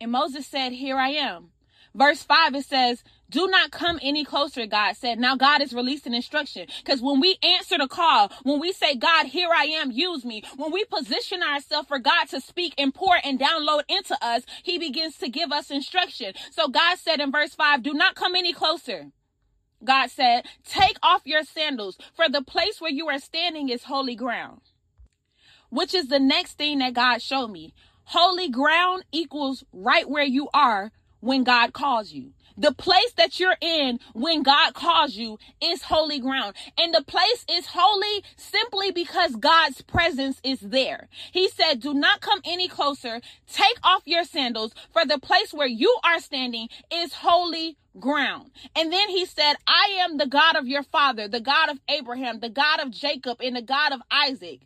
And 0.00 0.12
Moses 0.12 0.46
said, 0.46 0.72
Here 0.72 0.98
I 0.98 1.10
am. 1.10 1.50
Verse 1.94 2.24
5, 2.24 2.56
it 2.56 2.64
says, 2.64 3.04
do 3.34 3.48
not 3.48 3.72
come 3.72 3.98
any 4.00 4.24
closer, 4.24 4.64
God 4.64 4.96
said. 4.96 5.18
Now 5.18 5.34
God 5.34 5.60
is 5.60 5.72
releasing 5.72 6.14
instruction. 6.14 6.68
Because 6.84 7.02
when 7.02 7.18
we 7.18 7.36
answer 7.42 7.76
the 7.78 7.88
call, 7.88 8.30
when 8.44 8.60
we 8.60 8.72
say, 8.72 8.94
God, 8.94 9.26
here 9.26 9.48
I 9.52 9.64
am, 9.64 9.90
use 9.90 10.24
me, 10.24 10.44
when 10.56 10.70
we 10.70 10.84
position 10.84 11.42
ourselves 11.42 11.88
for 11.88 11.98
God 11.98 12.26
to 12.30 12.40
speak 12.40 12.74
and 12.78 12.94
pour 12.94 13.16
and 13.24 13.40
download 13.40 13.82
into 13.88 14.16
us, 14.24 14.42
he 14.62 14.78
begins 14.78 15.18
to 15.18 15.28
give 15.28 15.50
us 15.50 15.70
instruction. 15.70 16.34
So 16.52 16.68
God 16.68 16.98
said 16.98 17.18
in 17.18 17.32
verse 17.32 17.56
5, 17.56 17.82
do 17.82 17.92
not 17.92 18.14
come 18.14 18.36
any 18.36 18.52
closer. 18.52 19.06
God 19.84 20.10
said, 20.10 20.46
Take 20.64 20.96
off 21.02 21.22
your 21.24 21.44
sandals, 21.44 21.98
for 22.14 22.28
the 22.28 22.42
place 22.42 22.80
where 22.80 22.90
you 22.90 23.08
are 23.08 23.18
standing 23.18 23.68
is 23.68 23.84
holy 23.84 24.14
ground. 24.16 24.60
Which 25.70 25.94
is 25.94 26.08
the 26.08 26.20
next 26.20 26.58
thing 26.58 26.78
that 26.78 26.94
God 26.94 27.20
showed 27.22 27.48
me. 27.48 27.74
Holy 28.04 28.48
ground 28.48 29.04
equals 29.12 29.64
right 29.72 30.08
where 30.08 30.24
you 30.24 30.48
are 30.54 30.92
when 31.20 31.42
God 31.44 31.72
calls 31.72 32.12
you. 32.12 32.32
The 32.56 32.72
place 32.72 33.12
that 33.16 33.40
you're 33.40 33.56
in 33.60 33.98
when 34.12 34.42
God 34.42 34.74
calls 34.74 35.16
you 35.16 35.38
is 35.62 35.82
holy 35.82 36.18
ground. 36.18 36.54
And 36.78 36.94
the 36.94 37.02
place 37.02 37.44
is 37.50 37.66
holy 37.70 38.24
simply 38.36 38.90
because 38.90 39.36
God's 39.36 39.82
presence 39.82 40.40
is 40.44 40.60
there. 40.60 41.08
He 41.32 41.48
said, 41.48 41.80
do 41.80 41.94
not 41.94 42.20
come 42.20 42.40
any 42.44 42.68
closer. 42.68 43.20
Take 43.52 43.78
off 43.82 44.02
your 44.04 44.24
sandals 44.24 44.74
for 44.92 45.04
the 45.04 45.18
place 45.18 45.52
where 45.52 45.66
you 45.66 45.96
are 46.04 46.20
standing 46.20 46.68
is 46.92 47.14
holy 47.14 47.76
ground. 47.98 48.50
And 48.76 48.92
then 48.92 49.08
he 49.08 49.24
said, 49.26 49.54
I 49.66 49.96
am 50.00 50.16
the 50.16 50.26
God 50.26 50.56
of 50.56 50.66
your 50.66 50.82
father, 50.82 51.28
the 51.28 51.40
God 51.40 51.70
of 51.70 51.78
Abraham, 51.88 52.40
the 52.40 52.48
God 52.48 52.80
of 52.80 52.90
Jacob, 52.90 53.40
and 53.40 53.56
the 53.56 53.62
God 53.62 53.92
of 53.92 54.00
Isaac. 54.10 54.60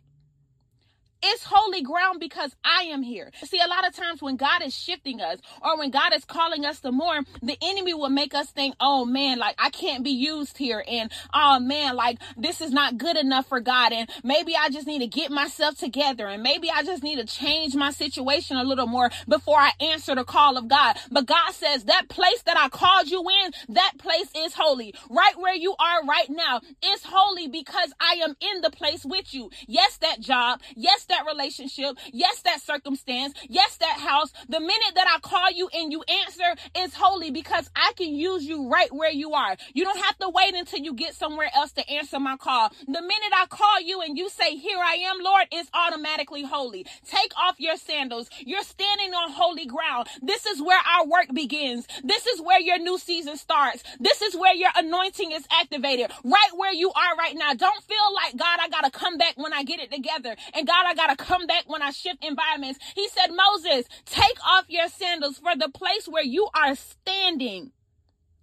It's 1.21 1.43
holy 1.43 1.81
ground 1.81 2.19
because 2.19 2.55
I 2.63 2.83
am 2.83 3.03
here. 3.03 3.31
See, 3.43 3.59
a 3.59 3.67
lot 3.67 3.85
of 3.85 3.93
times 3.93 4.21
when 4.21 4.37
God 4.37 4.61
is 4.63 4.73
shifting 4.73 5.19
us 5.19 5.39
or 5.61 5.77
when 5.77 5.91
God 5.91 6.13
is 6.13 6.23
calling 6.23 6.65
us 6.65 6.79
to 6.81 6.91
more, 6.93 7.21
the 7.41 7.57
enemy 7.61 7.93
will 7.93 8.09
make 8.09 8.33
us 8.33 8.49
think, 8.51 8.75
oh 8.79 9.03
man, 9.03 9.37
like 9.37 9.55
I 9.57 9.69
can't 9.69 10.03
be 10.03 10.11
used 10.11 10.57
here. 10.57 10.83
And 10.87 11.11
oh 11.33 11.59
man, 11.59 11.97
like 11.97 12.19
this 12.37 12.61
is 12.61 12.71
not 12.71 12.97
good 12.97 13.17
enough 13.17 13.47
for 13.47 13.59
God. 13.59 13.91
And 13.91 14.09
maybe 14.23 14.55
I 14.55 14.69
just 14.69 14.87
need 14.87 14.99
to 14.99 15.07
get 15.07 15.29
myself 15.29 15.77
together. 15.77 16.27
And 16.27 16.41
maybe 16.41 16.69
I 16.71 16.83
just 16.83 17.03
need 17.03 17.17
to 17.17 17.25
change 17.25 17.75
my 17.75 17.91
situation 17.91 18.55
a 18.55 18.63
little 18.63 18.87
more 18.87 19.09
before 19.27 19.57
I 19.57 19.71
answer 19.81 20.15
the 20.15 20.23
call 20.23 20.57
of 20.57 20.69
God. 20.69 20.97
But 21.11 21.25
God 21.25 21.51
says 21.51 21.83
that 21.85 22.07
place 22.07 22.43
that 22.43 22.57
I 22.57 22.69
called 22.69 23.09
you 23.09 23.25
in, 23.43 23.51
that 23.75 23.93
place 23.97 24.29
is 24.37 24.53
holy. 24.53 24.93
Right 25.09 25.33
where 25.37 25.55
you 25.55 25.75
are 25.79 26.05
right 26.05 26.29
now 26.29 26.61
is 26.81 27.03
holy 27.03 27.49
because 27.49 27.91
I 27.99 28.21
am 28.23 28.35
in 28.39 28.61
the 28.61 28.71
place 28.71 29.03
with 29.03 29.33
you. 29.33 29.49
Yes, 29.67 29.97
that 29.97 30.21
job. 30.21 30.61
Yes, 30.75 31.05
that 31.09 31.25
relationship. 31.27 31.97
Yes, 32.11 32.41
that 32.43 32.61
circumstance. 32.61 33.33
Yes, 33.49 33.77
that 33.77 33.99
house. 33.99 34.31
The 34.47 34.59
minute 34.59 34.95
that 34.95 35.07
I 35.13 35.19
call 35.19 35.51
you 35.51 35.69
and 35.73 35.91
you 35.91 36.03
answer 36.03 36.55
is 36.77 36.93
holy 36.93 37.31
because 37.31 37.69
I 37.75 37.91
can 37.97 38.15
use 38.15 38.45
you 38.45 38.69
right 38.69 38.91
where 38.93 39.11
you 39.11 39.33
are. 39.33 39.55
You 39.73 39.83
don't 39.83 40.03
have 40.03 40.17
to 40.19 40.29
wait 40.29 40.55
until 40.55 40.79
you 40.79 40.93
get 40.93 41.15
somewhere 41.15 41.49
else 41.53 41.71
to 41.73 41.89
answer 41.89 42.19
my 42.19 42.37
call. 42.37 42.69
The 42.87 43.01
minute 43.01 43.33
I 43.35 43.45
call 43.49 43.81
you 43.81 44.01
and 44.01 44.17
you 44.17 44.29
say, 44.29 44.55
Here 44.55 44.79
I 44.79 44.95
am, 44.95 45.17
Lord, 45.21 45.47
it's 45.51 45.69
automatically 45.73 46.43
holy. 46.43 46.85
Take 47.05 47.33
off 47.37 47.59
your 47.59 47.77
sandals. 47.77 48.29
You're 48.39 48.63
standing 48.63 49.13
on 49.13 49.31
holy 49.31 49.65
ground. 49.65 50.07
This 50.21 50.45
is 50.45 50.61
where 50.61 50.79
our 50.79 51.05
work 51.05 51.27
begins. 51.33 51.87
This 52.03 52.25
is 52.27 52.41
where 52.41 52.59
your 52.59 52.79
new 52.79 52.97
season 52.97 53.37
starts. 53.37 53.83
This 53.99 54.21
is 54.21 54.35
where 54.35 54.53
your 54.53 54.71
anointing 54.75 55.31
is 55.31 55.45
activated. 55.51 56.11
Right 56.23 56.51
where 56.55 56.73
you 56.73 56.91
are 56.91 57.15
right 57.17 57.35
now. 57.35 57.53
Don't 57.53 57.83
feel 57.83 58.13
like, 58.15 58.37
God, 58.37 58.59
I 58.61 58.69
got 58.69 58.81
to 58.81 58.91
come 58.91 59.17
back 59.17 59.33
when 59.37 59.53
I 59.53 59.63
get 59.63 59.79
it 59.79 59.91
together. 59.91 60.35
And 60.53 60.67
God, 60.67 60.85
I 60.87 60.93
got 60.99 61.17
to 61.17 61.23
come 61.23 61.47
back 61.47 61.63
when 61.67 61.81
I 61.81 61.91
shift 61.91 62.23
environments. 62.23 62.79
He 62.95 63.07
said, 63.09 63.31
Moses, 63.31 63.85
take 64.05 64.37
off 64.45 64.65
your 64.67 64.89
sandals 64.89 65.37
for 65.37 65.55
the 65.55 65.69
place 65.69 66.07
where 66.07 66.23
you 66.23 66.49
are 66.53 66.75
standing 66.75 67.71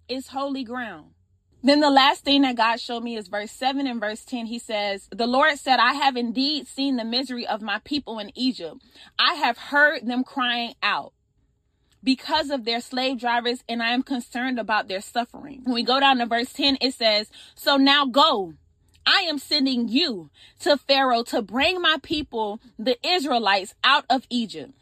is 0.09 0.29
holy 0.29 0.63
ground. 0.63 1.11
Then 1.63 1.79
the 1.79 1.89
last 1.89 2.23
thing 2.23 2.43
that 2.43 2.55
God 2.55 2.79
showed 2.79 3.03
me 3.03 3.17
is 3.17 3.27
verse 3.27 3.51
7 3.51 3.85
and 3.87 3.99
verse 3.99 4.23
10. 4.23 4.45
He 4.45 4.59
says, 4.59 5.07
The 5.11 5.27
Lord 5.27 5.57
said, 5.59 5.79
I 5.79 5.93
have 5.93 6.15
indeed 6.15 6.67
seen 6.67 6.95
the 6.95 7.03
misery 7.03 7.45
of 7.45 7.61
my 7.61 7.79
people 7.83 8.19
in 8.19 8.31
Egypt. 8.35 8.77
I 9.19 9.33
have 9.35 9.57
heard 9.57 10.05
them 10.05 10.23
crying 10.23 10.75
out 10.81 11.13
because 12.03 12.49
of 12.51 12.63
their 12.63 12.79
slave 12.79 13.19
drivers, 13.19 13.63
and 13.67 13.83
I 13.83 13.89
am 13.89 14.03
concerned 14.03 14.59
about 14.59 14.87
their 14.87 15.01
suffering. 15.01 15.61
When 15.63 15.75
we 15.75 15.83
go 15.83 15.99
down 15.99 16.19
to 16.19 16.25
verse 16.25 16.53
10, 16.53 16.77
it 16.79 16.93
says, 16.93 17.29
So 17.55 17.75
now 17.75 18.05
go. 18.05 18.53
I 19.07 19.21
am 19.21 19.39
sending 19.39 19.87
you 19.87 20.29
to 20.59 20.77
Pharaoh 20.77 21.23
to 21.23 21.41
bring 21.41 21.81
my 21.81 21.97
people, 22.03 22.59
the 22.77 22.97
Israelites, 23.07 23.73
out 23.83 24.05
of 24.09 24.27
Egypt. 24.29 24.73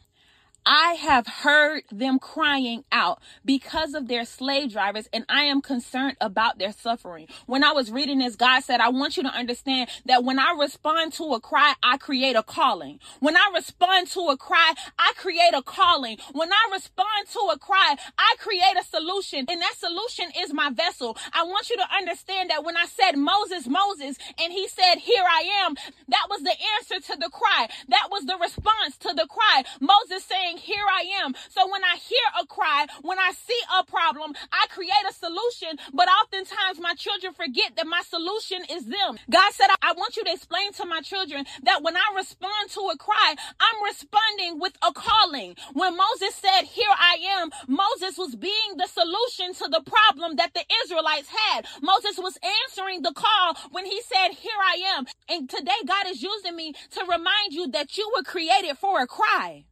I 0.65 0.93
have 0.93 1.27
heard 1.27 1.84
them 1.91 2.17
crying 2.17 2.86
out 2.91 3.22
because 3.43 3.93
of 3.93 4.07
their 4.07 4.25
slave 4.25 4.72
drivers, 4.72 5.07
and 5.13 5.25
I 5.29 5.43
am 5.43 5.62
concerned 5.62 6.17
about 6.19 6.57
their 6.57 6.72
suffering. 6.72 7.27
When 7.45 7.63
I 7.63 7.72
was 7.72 7.91
reading 7.91 8.19
this, 8.19 8.36
God 8.36 8.63
said, 8.63 8.79
I 8.79 8.89
want 8.89 9.15
you 9.15 9.24
to 9.24 9.29
understand 9.29 9.89
that 10.05 10.24
when 10.24 10.39
I 10.39 10.55
respond 10.60 11.13
to 11.13 11.24
a 11.34 11.39
cry, 11.39 11.75
I 11.84 11.98
create 11.98 12.36
a 12.36 12.43
calling. 12.43 13.00
When 13.19 13.38
I 13.38 13.51
respond 13.53 14.07
to 14.10 14.22
a 14.22 14.38
cry, 14.38 14.74
I 14.98 15.13
create 15.15 15.53
a 15.53 15.62
calling. 15.62 16.17
When 16.34 16.51
I 16.51 16.69
respond 16.74 17.27
to 17.34 17.39
a 17.53 17.60
cry, 17.60 17.95
I 18.17 18.36
create 18.39 18.75
a 18.79 18.84
solution, 18.84 19.45
and 19.48 19.62
that 19.62 19.75
solution 19.77 20.31
is 20.39 20.53
my 20.53 20.72
vessel. 20.72 21.17
I 21.34 21.43
want 21.43 21.69
you 21.69 21.77
to 21.77 21.86
understand 21.95 22.50
that 22.50 22.63
when 22.63 22.75
I 22.75 22.86
said 22.86 23.17
Moses, 23.17 23.67
Moses, 23.67 24.17
and 24.41 24.51
he 24.51 24.67
said, 24.67 24.95
Here 24.95 25.24
I 25.24 25.65
am, 25.65 25.75
that 26.07 26.27
was 26.29 26.41
the 26.41 26.55
answer 26.77 27.13
to 27.13 27.19
the 27.19 27.29
cry. 27.29 27.67
That 27.89 28.07
was 28.10 28.25
the 28.25 28.38
response 28.41 28.98
to 29.01 29.13
the 29.13 29.27
cry. 29.27 29.63
Moses 29.79 30.24
saying, 30.24 30.54
saying, 30.55 30.63
Here 30.63 30.85
I 30.85 31.24
am. 31.24 31.33
So 31.50 31.69
when 31.69 31.83
I 31.83 31.97
hear 31.97 32.27
a 32.41 32.45
cry, 32.47 32.85
when 33.01 33.19
I 33.19 33.31
see 33.31 33.59
a 33.79 33.83
problem, 33.85 34.33
I 34.51 34.65
create 34.69 34.91
a 35.09 35.13
solution. 35.13 35.77
But 35.93 36.07
oftentimes 36.07 36.79
my 36.79 36.93
children 36.95 37.33
forget 37.33 37.75
that 37.75 37.88
my 37.88 38.01
solution 38.07 38.59
is 38.69 38.85
them. 38.85 39.17
God 39.29 39.53
said, 39.53 39.67
I 39.81 39.93
want 39.93 40.17
you 40.17 40.24
to 40.24 40.31
explain 40.31 40.71
to 40.74 40.85
my 40.85 41.01
children 41.01 41.45
that 41.63 41.81
when 41.83 41.95
I 41.95 42.13
respond 42.15 42.69
to 42.71 42.81
a 42.93 42.97
cry, 42.97 43.35
I'm 43.59 43.83
responding 43.83 44.59
with 44.59 44.74
a 44.81 44.91
calling. 44.93 45.55
When 45.74 45.97
Moses 45.97 46.35
said, 46.35 46.63
Here 46.65 46.93
I 46.97 47.17
am, 47.41 47.51
Moses 47.67 48.17
was 48.17 48.35
being 48.35 48.77
the 48.77 48.88
solution 48.88 49.53
to 49.55 49.69
the 49.69 49.83
problem 49.85 50.38
that 50.38 50.53
the 50.53 50.63
Israelites 50.83 51.29
had. 51.29 51.65
Moses 51.81 52.17
was 52.17 52.38
answering 52.67 53.01
the 53.01 53.13
call 53.13 53.57
when 53.71 53.85
he 53.85 54.01
said, 54.01 54.33
Here 54.35 54.59
I 54.62 54.97
am. 54.97 55.05
And 55.29 55.50
today, 55.50 55.79
God 55.85 56.07
is 56.07 56.21
using 56.21 56.55
me 56.55 56.74
to 56.91 57.01
remind 57.01 57.51
you 57.51 57.67
that 57.71 57.97
you 57.97 58.12
were 58.15 58.24
created 58.24 58.77
for 58.77 59.01
a 59.01 59.07
cry. 59.07 59.65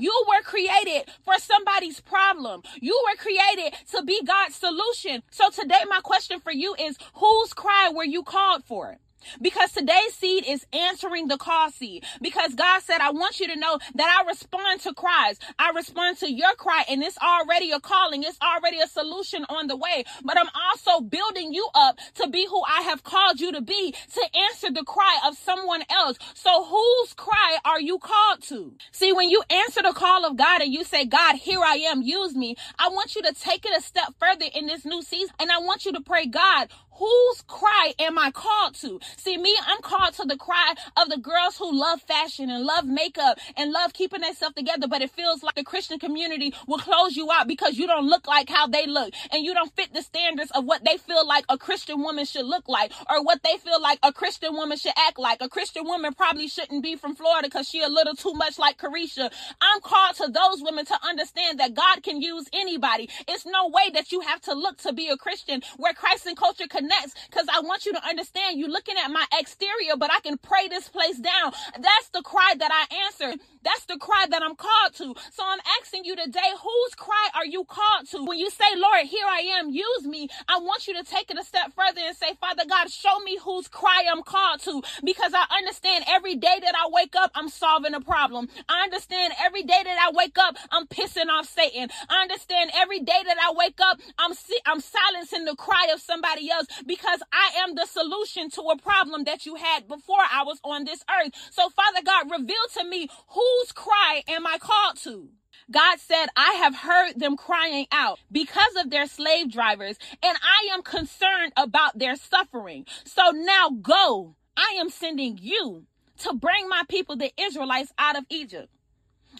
You 0.00 0.24
were 0.28 0.42
created 0.42 1.10
for 1.24 1.34
somebody's 1.38 2.00
problem. 2.00 2.62
You 2.80 2.98
were 3.06 3.16
created 3.22 3.78
to 3.92 4.02
be 4.02 4.22
God's 4.24 4.56
solution. 4.56 5.22
So 5.30 5.50
today, 5.50 5.82
my 5.88 6.00
question 6.00 6.40
for 6.40 6.52
you 6.52 6.74
is 6.78 6.96
whose 7.14 7.52
cry 7.52 7.90
were 7.94 8.04
you 8.04 8.22
called 8.22 8.64
for? 8.64 8.98
Because 9.40 9.72
today's 9.72 10.14
seed 10.14 10.44
is 10.46 10.66
answering 10.72 11.28
the 11.28 11.36
call 11.36 11.70
seed. 11.70 12.04
Because 12.20 12.54
God 12.54 12.82
said, 12.82 13.00
I 13.00 13.10
want 13.10 13.40
you 13.40 13.48
to 13.48 13.56
know 13.56 13.78
that 13.94 14.18
I 14.20 14.28
respond 14.28 14.80
to 14.82 14.94
cries. 14.94 15.38
I 15.58 15.70
respond 15.70 16.18
to 16.18 16.30
your 16.30 16.54
cry, 16.54 16.84
and 16.88 17.02
it's 17.02 17.18
already 17.18 17.70
a 17.72 17.80
calling. 17.80 18.22
It's 18.22 18.38
already 18.40 18.80
a 18.80 18.86
solution 18.86 19.44
on 19.48 19.66
the 19.66 19.76
way. 19.76 20.04
But 20.24 20.38
I'm 20.38 20.50
also 20.54 21.00
building 21.00 21.52
you 21.52 21.68
up 21.74 21.98
to 22.16 22.28
be 22.28 22.46
who 22.46 22.62
I 22.64 22.82
have 22.82 23.02
called 23.02 23.40
you 23.40 23.52
to 23.52 23.60
be, 23.60 23.92
to 23.92 24.38
answer 24.50 24.70
the 24.70 24.84
cry 24.84 25.18
of 25.26 25.36
someone 25.36 25.82
else. 25.90 26.18
So 26.34 26.64
whose 26.64 27.14
cry 27.14 27.58
are 27.64 27.80
you 27.80 27.98
called 27.98 28.42
to? 28.44 28.74
See, 28.92 29.12
when 29.12 29.30
you 29.30 29.42
answer 29.50 29.82
the 29.82 29.92
call 29.92 30.24
of 30.24 30.36
God 30.36 30.62
and 30.62 30.72
you 30.72 30.84
say, 30.84 31.04
God, 31.04 31.36
here 31.36 31.60
I 31.64 31.76
am, 31.76 32.02
use 32.02 32.34
me, 32.34 32.56
I 32.78 32.88
want 32.88 33.14
you 33.14 33.22
to 33.22 33.32
take 33.32 33.64
it 33.64 33.76
a 33.76 33.82
step 33.82 34.14
further 34.18 34.46
in 34.54 34.66
this 34.66 34.84
new 34.84 35.02
season. 35.02 35.34
And 35.40 35.50
I 35.50 35.58
want 35.58 35.84
you 35.84 35.92
to 35.92 36.00
pray, 36.00 36.26
God, 36.26 36.68
whose 37.00 37.40
cry 37.46 37.94
am 37.98 38.18
I 38.18 38.30
called 38.30 38.74
to? 38.76 39.00
See, 39.16 39.38
me, 39.38 39.56
I'm 39.66 39.80
called 39.80 40.12
to 40.14 40.24
the 40.24 40.36
cry 40.36 40.74
of 40.98 41.08
the 41.08 41.16
girls 41.16 41.56
who 41.56 41.72
love 41.72 42.02
fashion 42.02 42.50
and 42.50 42.64
love 42.64 42.84
makeup 42.84 43.38
and 43.56 43.72
love 43.72 43.94
keeping 43.94 44.20
themselves 44.20 44.54
together, 44.54 44.86
but 44.86 45.00
it 45.00 45.10
feels 45.10 45.42
like 45.42 45.54
the 45.54 45.64
Christian 45.64 45.98
community 45.98 46.52
will 46.66 46.78
close 46.78 47.16
you 47.16 47.30
out 47.32 47.48
because 47.48 47.78
you 47.78 47.86
don't 47.86 48.06
look 48.06 48.28
like 48.28 48.50
how 48.50 48.66
they 48.66 48.86
look 48.86 49.14
and 49.32 49.42
you 49.42 49.54
don't 49.54 49.74
fit 49.74 49.94
the 49.94 50.02
standards 50.02 50.50
of 50.50 50.66
what 50.66 50.84
they 50.84 50.98
feel 50.98 51.26
like 51.26 51.46
a 51.48 51.56
Christian 51.56 52.02
woman 52.02 52.26
should 52.26 52.44
look 52.44 52.68
like 52.68 52.92
or 53.08 53.24
what 53.24 53.42
they 53.42 53.56
feel 53.56 53.80
like 53.80 53.98
a 54.02 54.12
Christian 54.12 54.52
woman 54.52 54.76
should 54.76 54.92
act 55.08 55.18
like. 55.18 55.40
A 55.40 55.48
Christian 55.48 55.84
woman 55.84 56.12
probably 56.12 56.48
shouldn't 56.48 56.82
be 56.82 56.96
from 56.96 57.16
Florida 57.16 57.48
because 57.48 57.66
she 57.66 57.80
a 57.80 57.88
little 57.88 58.14
too 58.14 58.34
much 58.34 58.58
like 58.58 58.76
Carisha. 58.76 59.32
I'm 59.62 59.80
called 59.80 60.16
to 60.16 60.28
those 60.28 60.62
women 60.62 60.84
to 60.84 60.98
understand 61.02 61.60
that 61.60 61.72
God 61.72 62.02
can 62.02 62.20
use 62.20 62.46
anybody. 62.52 63.08
It's 63.26 63.46
no 63.46 63.68
way 63.68 63.88
that 63.94 64.12
you 64.12 64.20
have 64.20 64.42
to 64.42 64.52
look 64.52 64.76
to 64.78 64.92
be 64.92 65.08
a 65.08 65.16
Christian 65.16 65.62
where 65.78 65.94
Christ 65.94 66.26
and 66.26 66.36
culture 66.36 66.66
connects 66.90 67.14
because 67.30 67.46
I 67.52 67.60
want 67.60 67.86
you 67.86 67.92
to 67.92 68.04
understand 68.06 68.58
you're 68.58 68.68
looking 68.70 68.96
at 69.02 69.10
my 69.10 69.24
exterior, 69.38 69.96
but 69.98 70.10
I 70.12 70.20
can 70.20 70.38
pray 70.38 70.68
this 70.68 70.88
place 70.88 71.18
down. 71.18 71.52
That's 71.74 72.08
the 72.12 72.22
cry 72.22 72.54
that 72.58 72.70
I 72.72 72.94
answer. 73.06 73.42
That's 73.62 73.84
the 73.86 73.98
cry 73.98 74.26
that 74.30 74.42
I'm 74.42 74.56
called 74.56 74.94
to. 74.96 75.14
So 75.32 75.42
I'm 75.44 75.58
asking 75.80 76.04
you 76.04 76.16
today, 76.16 76.50
whose 76.62 76.94
cry 76.96 77.28
are 77.34 77.46
you 77.46 77.64
called 77.64 78.08
to? 78.10 78.24
When 78.24 78.38
you 78.38 78.50
say, 78.50 78.64
Lord, 78.76 79.06
here 79.06 79.26
I 79.26 79.40
am, 79.58 79.70
use 79.70 80.04
me, 80.06 80.28
I 80.48 80.58
want 80.58 80.86
you 80.88 80.94
to 80.94 81.04
take 81.04 81.30
it 81.30 81.38
a 81.38 81.44
step 81.44 81.72
further 81.74 82.00
and 82.06 82.16
say, 82.16 82.34
Father 82.40 82.64
God, 82.68 82.90
show 82.90 83.18
me 83.20 83.38
whose 83.42 83.68
cry 83.68 84.04
I'm 84.10 84.22
called 84.22 84.60
to 84.62 84.82
because 85.04 85.32
I 85.34 85.44
understand 85.58 86.04
every 86.08 86.36
day 86.36 86.58
that 86.62 86.74
I 86.76 86.88
wake 86.90 87.14
up, 87.16 87.32
I'm 87.34 87.48
solving 87.48 87.94
a 87.94 88.00
problem. 88.00 88.48
I 88.68 88.84
understand 88.84 89.34
every 89.44 89.62
day 89.62 89.82
that 89.84 89.98
I 90.00 90.12
wake 90.14 90.38
up, 90.38 90.56
I'm 90.70 90.86
pissing 90.86 91.28
off 91.28 91.48
Satan. 91.48 91.88
I 92.08 92.22
understand 92.22 92.70
every 92.74 93.00
day 93.00 93.20
that 93.26 93.36
I 93.40 93.52
wake 93.54 93.80
up, 93.82 93.98
I'm 94.18 94.34
si- 94.34 94.60
I'm 94.66 94.80
silencing 94.80 95.44
the 95.44 95.56
cry 95.56 95.88
of 95.92 96.00
somebody 96.00 96.50
else 96.50 96.66
because 96.86 97.20
I 97.32 97.52
am 97.62 97.74
the 97.74 97.86
solution 97.86 98.50
to 98.50 98.62
a 98.62 98.78
problem 98.78 99.24
that 99.24 99.46
you 99.46 99.56
had 99.56 99.88
before 99.88 100.20
I 100.20 100.44
was 100.44 100.60
on 100.64 100.84
this 100.84 101.02
earth. 101.10 101.32
So 101.50 101.68
Father 101.70 102.00
God, 102.04 102.30
reveal 102.30 102.56
to 102.74 102.84
me 102.84 103.08
whose 103.28 103.72
cry 103.72 104.22
am 104.28 104.46
I 104.46 104.58
called 104.58 104.96
to? 105.04 105.28
God 105.70 106.00
said, 106.00 106.26
I 106.36 106.54
have 106.62 106.74
heard 106.74 107.18
them 107.18 107.36
crying 107.36 107.86
out 107.92 108.18
because 108.32 108.74
of 108.76 108.90
their 108.90 109.06
slave 109.06 109.52
drivers, 109.52 109.96
and 110.22 110.36
I 110.42 110.72
am 110.72 110.82
concerned 110.82 111.52
about 111.56 111.98
their 111.98 112.16
suffering. 112.16 112.86
So 113.04 113.30
now 113.30 113.70
go. 113.70 114.36
I 114.56 114.76
am 114.80 114.90
sending 114.90 115.38
you 115.40 115.84
to 116.18 116.34
bring 116.34 116.68
my 116.68 116.82
people, 116.88 117.16
the 117.16 117.32
Israelites, 117.40 117.92
out 117.98 118.18
of 118.18 118.24
Egypt. 118.28 118.68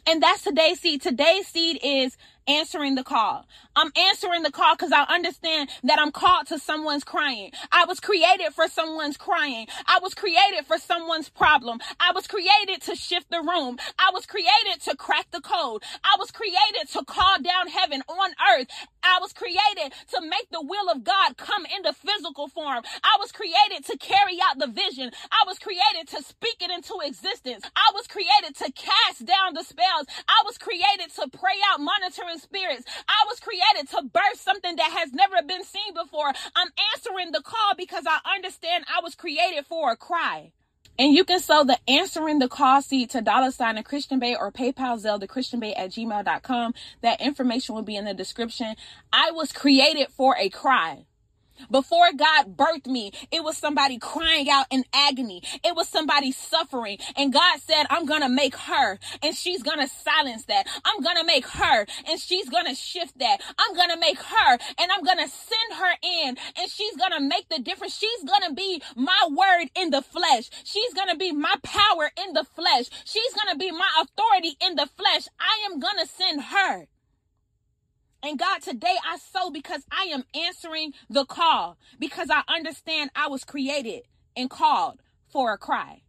And 0.07 0.23
that's 0.23 0.43
today's 0.43 0.81
seed. 0.81 1.03
Today's 1.03 1.49
seed 1.49 1.79
is 1.83 2.17
answering 2.51 2.97
the 2.97 3.05
call. 3.05 3.47
I'm 3.77 3.93
answering 3.97 4.43
the 4.43 4.51
call 4.51 4.75
because 4.75 4.93
I 4.93 5.05
understand 5.05 5.71
that 5.85 5.99
I'm 6.01 6.11
called 6.11 6.49
to 6.49 6.59
someone's 6.59 7.05
crying. 7.05 7.53
I 7.71 7.85
was 7.87 8.01
created 8.01 8.53
for 8.55 8.67
someone's 8.69 9.17
crying. 9.17 9.69
I 9.87 10.01
was 10.03 10.15
created 10.15 10.67
for 10.67 10.77
someone's 10.79 11.29
problem. 11.29 11.79
I 12.01 12.13
was 12.13 12.27
created 12.27 12.83
to 12.83 12.97
shift 12.97 13.31
the 13.31 13.41
room. 13.41 13.79
I 13.99 14.11
was 14.13 14.27
created 14.27 14.83
to 14.87 14.97
crack 14.97 15.31
the 15.31 15.41
code. 15.41 15.83
I 16.03 16.17
was 16.19 16.31
created 16.33 16.91
to 16.93 17.05
call 17.05 17.41
down 17.41 17.69
heaven 17.69 18.03
on 18.09 18.31
earth. 18.53 18.67
I 19.03 19.19
was 19.21 19.33
created 19.33 19.95
to 20.13 20.21
make 20.21 20.51
the 20.51 20.63
will 20.63 20.91
of 20.91 21.05
God 21.05 21.37
come 21.37 21.65
into 21.65 21.93
physical 21.93 22.49
form. 22.49 22.83
I 23.05 23.17
was 23.21 23.33
created 23.33 23.87
to 23.87 23.97
carry 23.99 24.39
out 24.43 24.59
the 24.59 24.67
vision. 24.67 25.11
I 25.31 25.45
was 25.47 25.59
created 25.59 26.09
to 26.17 26.23
speak 26.23 26.59
it 26.61 26.71
into 26.71 26.99
existence. 27.05 27.65
I 27.77 27.91
was 27.95 28.07
created 28.09 28.57
to 28.59 28.73
cast 28.73 29.25
down 29.25 29.55
the 29.55 29.63
spells. 29.63 30.07
I 30.29 30.43
was 30.45 30.59
created 30.59 31.15
to 31.17 31.29
pray 31.31 31.57
out 31.71 31.81
monitoring 31.81 32.40
spirits. 32.41 32.85
I 33.09 33.27
was 33.29 33.41
created 33.41 33.89
to 33.91 34.03
birth 34.03 34.41
something 34.41 34.77
that 34.77 34.91
has 34.99 35.13
never 35.13 35.37
been 35.47 35.65
seen 35.65 35.95
before. 35.95 36.33
I'm 36.57 36.69
answering 36.95 37.33
the 37.33 37.43
call 37.43 37.75
because 37.77 38.05
I 38.07 38.19
understand 38.35 38.85
I 38.89 39.01
was 39.03 39.15
created 39.15 39.67
for 39.67 39.93
a 39.93 39.97
cry. 39.97 40.53
And 40.99 41.15
you 41.15 41.25
can 41.25 41.41
sow 41.41 41.65
the 41.65 41.79
answering 41.89 42.41
the 42.41 42.49
call 42.49 42.83
seed 42.83 43.11
to 43.11 43.23
dollar 43.23 43.51
sign 43.51 43.79
a 43.79 43.83
Christian 43.83 44.19
Bae 44.19 44.35
or 44.35 44.53
PayPal 44.53 45.19
the 45.19 45.27
Christian 45.27 45.59
Bae 45.59 45.73
at 45.73 45.91
gmail.com. 45.93 46.75
That 47.01 47.23
information 47.23 47.75
will 47.75 47.83
be 47.83 47.97
in 47.97 48.05
the 48.05 48.13
description. 48.13 48.77
I 49.13 49.31
was 49.31 49.53
created 49.53 50.09
for 50.11 50.37
a 50.39 50.51
cry. 50.51 51.07
Before 51.71 52.13
God 52.13 52.57
birthed 52.57 52.87
me, 52.87 53.13
it 53.31 53.43
was 53.43 53.57
somebody 53.57 53.99
crying 53.99 54.49
out 54.51 54.67
in 54.71 54.85
agony. 54.93 55.43
It 55.65 55.75
was 55.75 55.89
somebody 55.89 56.33
suffering. 56.33 56.99
And 57.17 57.33
God 57.33 57.61
said, 57.61 57.87
I'm 57.91 58.07
going 58.07 58.23
to 58.23 58.29
make 58.29 58.57
her 58.57 58.99
and 59.23 59.35
she's 59.35 59.63
going 59.63 59.81
to 59.81 59.89
silence 59.89 60.45
that. 60.47 60.67
I'm 60.85 61.03
going 61.03 61.17
to 61.17 61.25
make 61.25 61.47
her 61.47 61.87
and 62.09 62.21
she's 62.21 62.49
going 62.49 62.67
to 62.67 62.75
shift 62.75 63.19
that. 63.19 63.41
I'm 63.59 63.75
going 63.75 63.91
to 63.91 63.99
make 63.99 64.21
her 64.21 64.53
and 64.79 64.91
I'm 64.93 65.03
going 65.03 65.19
to 65.19 65.29
send 65.29 65.81
her 65.81 65.93
in 66.03 66.37
and 66.57 66.71
she's 66.71 66.97
going 66.97 67.13
to 67.13 67.21
make 67.21 67.49
the 67.49 67.61
difference. 67.61 67.97
She's 67.97 68.25
going 68.25 68.49
to 68.49 68.55
be 68.55 68.83
my 68.97 69.29
word 69.31 69.71
in 69.75 69.91
the 69.91 70.03
flesh. 70.03 70.51
She's 70.65 70.95
going 70.95 71.09
to 71.09 71.17
be 71.17 71.33
my 71.33 71.55
power 71.63 72.11
in 72.25 72.35
the 72.35 72.45
flesh. 72.45 72.87
She's 73.05 73.35
going 73.35 73.53
to 73.53 73.59
be 73.59 73.71
my 73.71 73.89
authority 74.03 74.57
in 74.61 74.77
the 74.77 74.87
flesh. 74.87 75.29
I 75.39 75.67
am 75.71 75.81
going 75.81 75.99
to 76.01 76.07
send 76.07 76.43
her. 76.43 76.87
And 78.23 78.39
God, 78.39 78.61
today 78.63 78.97
I 79.07 79.17
sow 79.19 79.51
because 79.51 79.83
I 79.91 80.05
am 80.13 80.25
answering 80.35 80.93
the 81.09 81.25
call 81.25 81.79
because 81.99 82.29
I 82.31 82.43
understand 82.49 83.11
I 83.15 83.29
was 83.29 83.45
created 83.45 84.03
and 84.37 84.51
called 84.51 85.01
for 85.29 85.53
a 85.53 85.59
cry. 85.59 86.03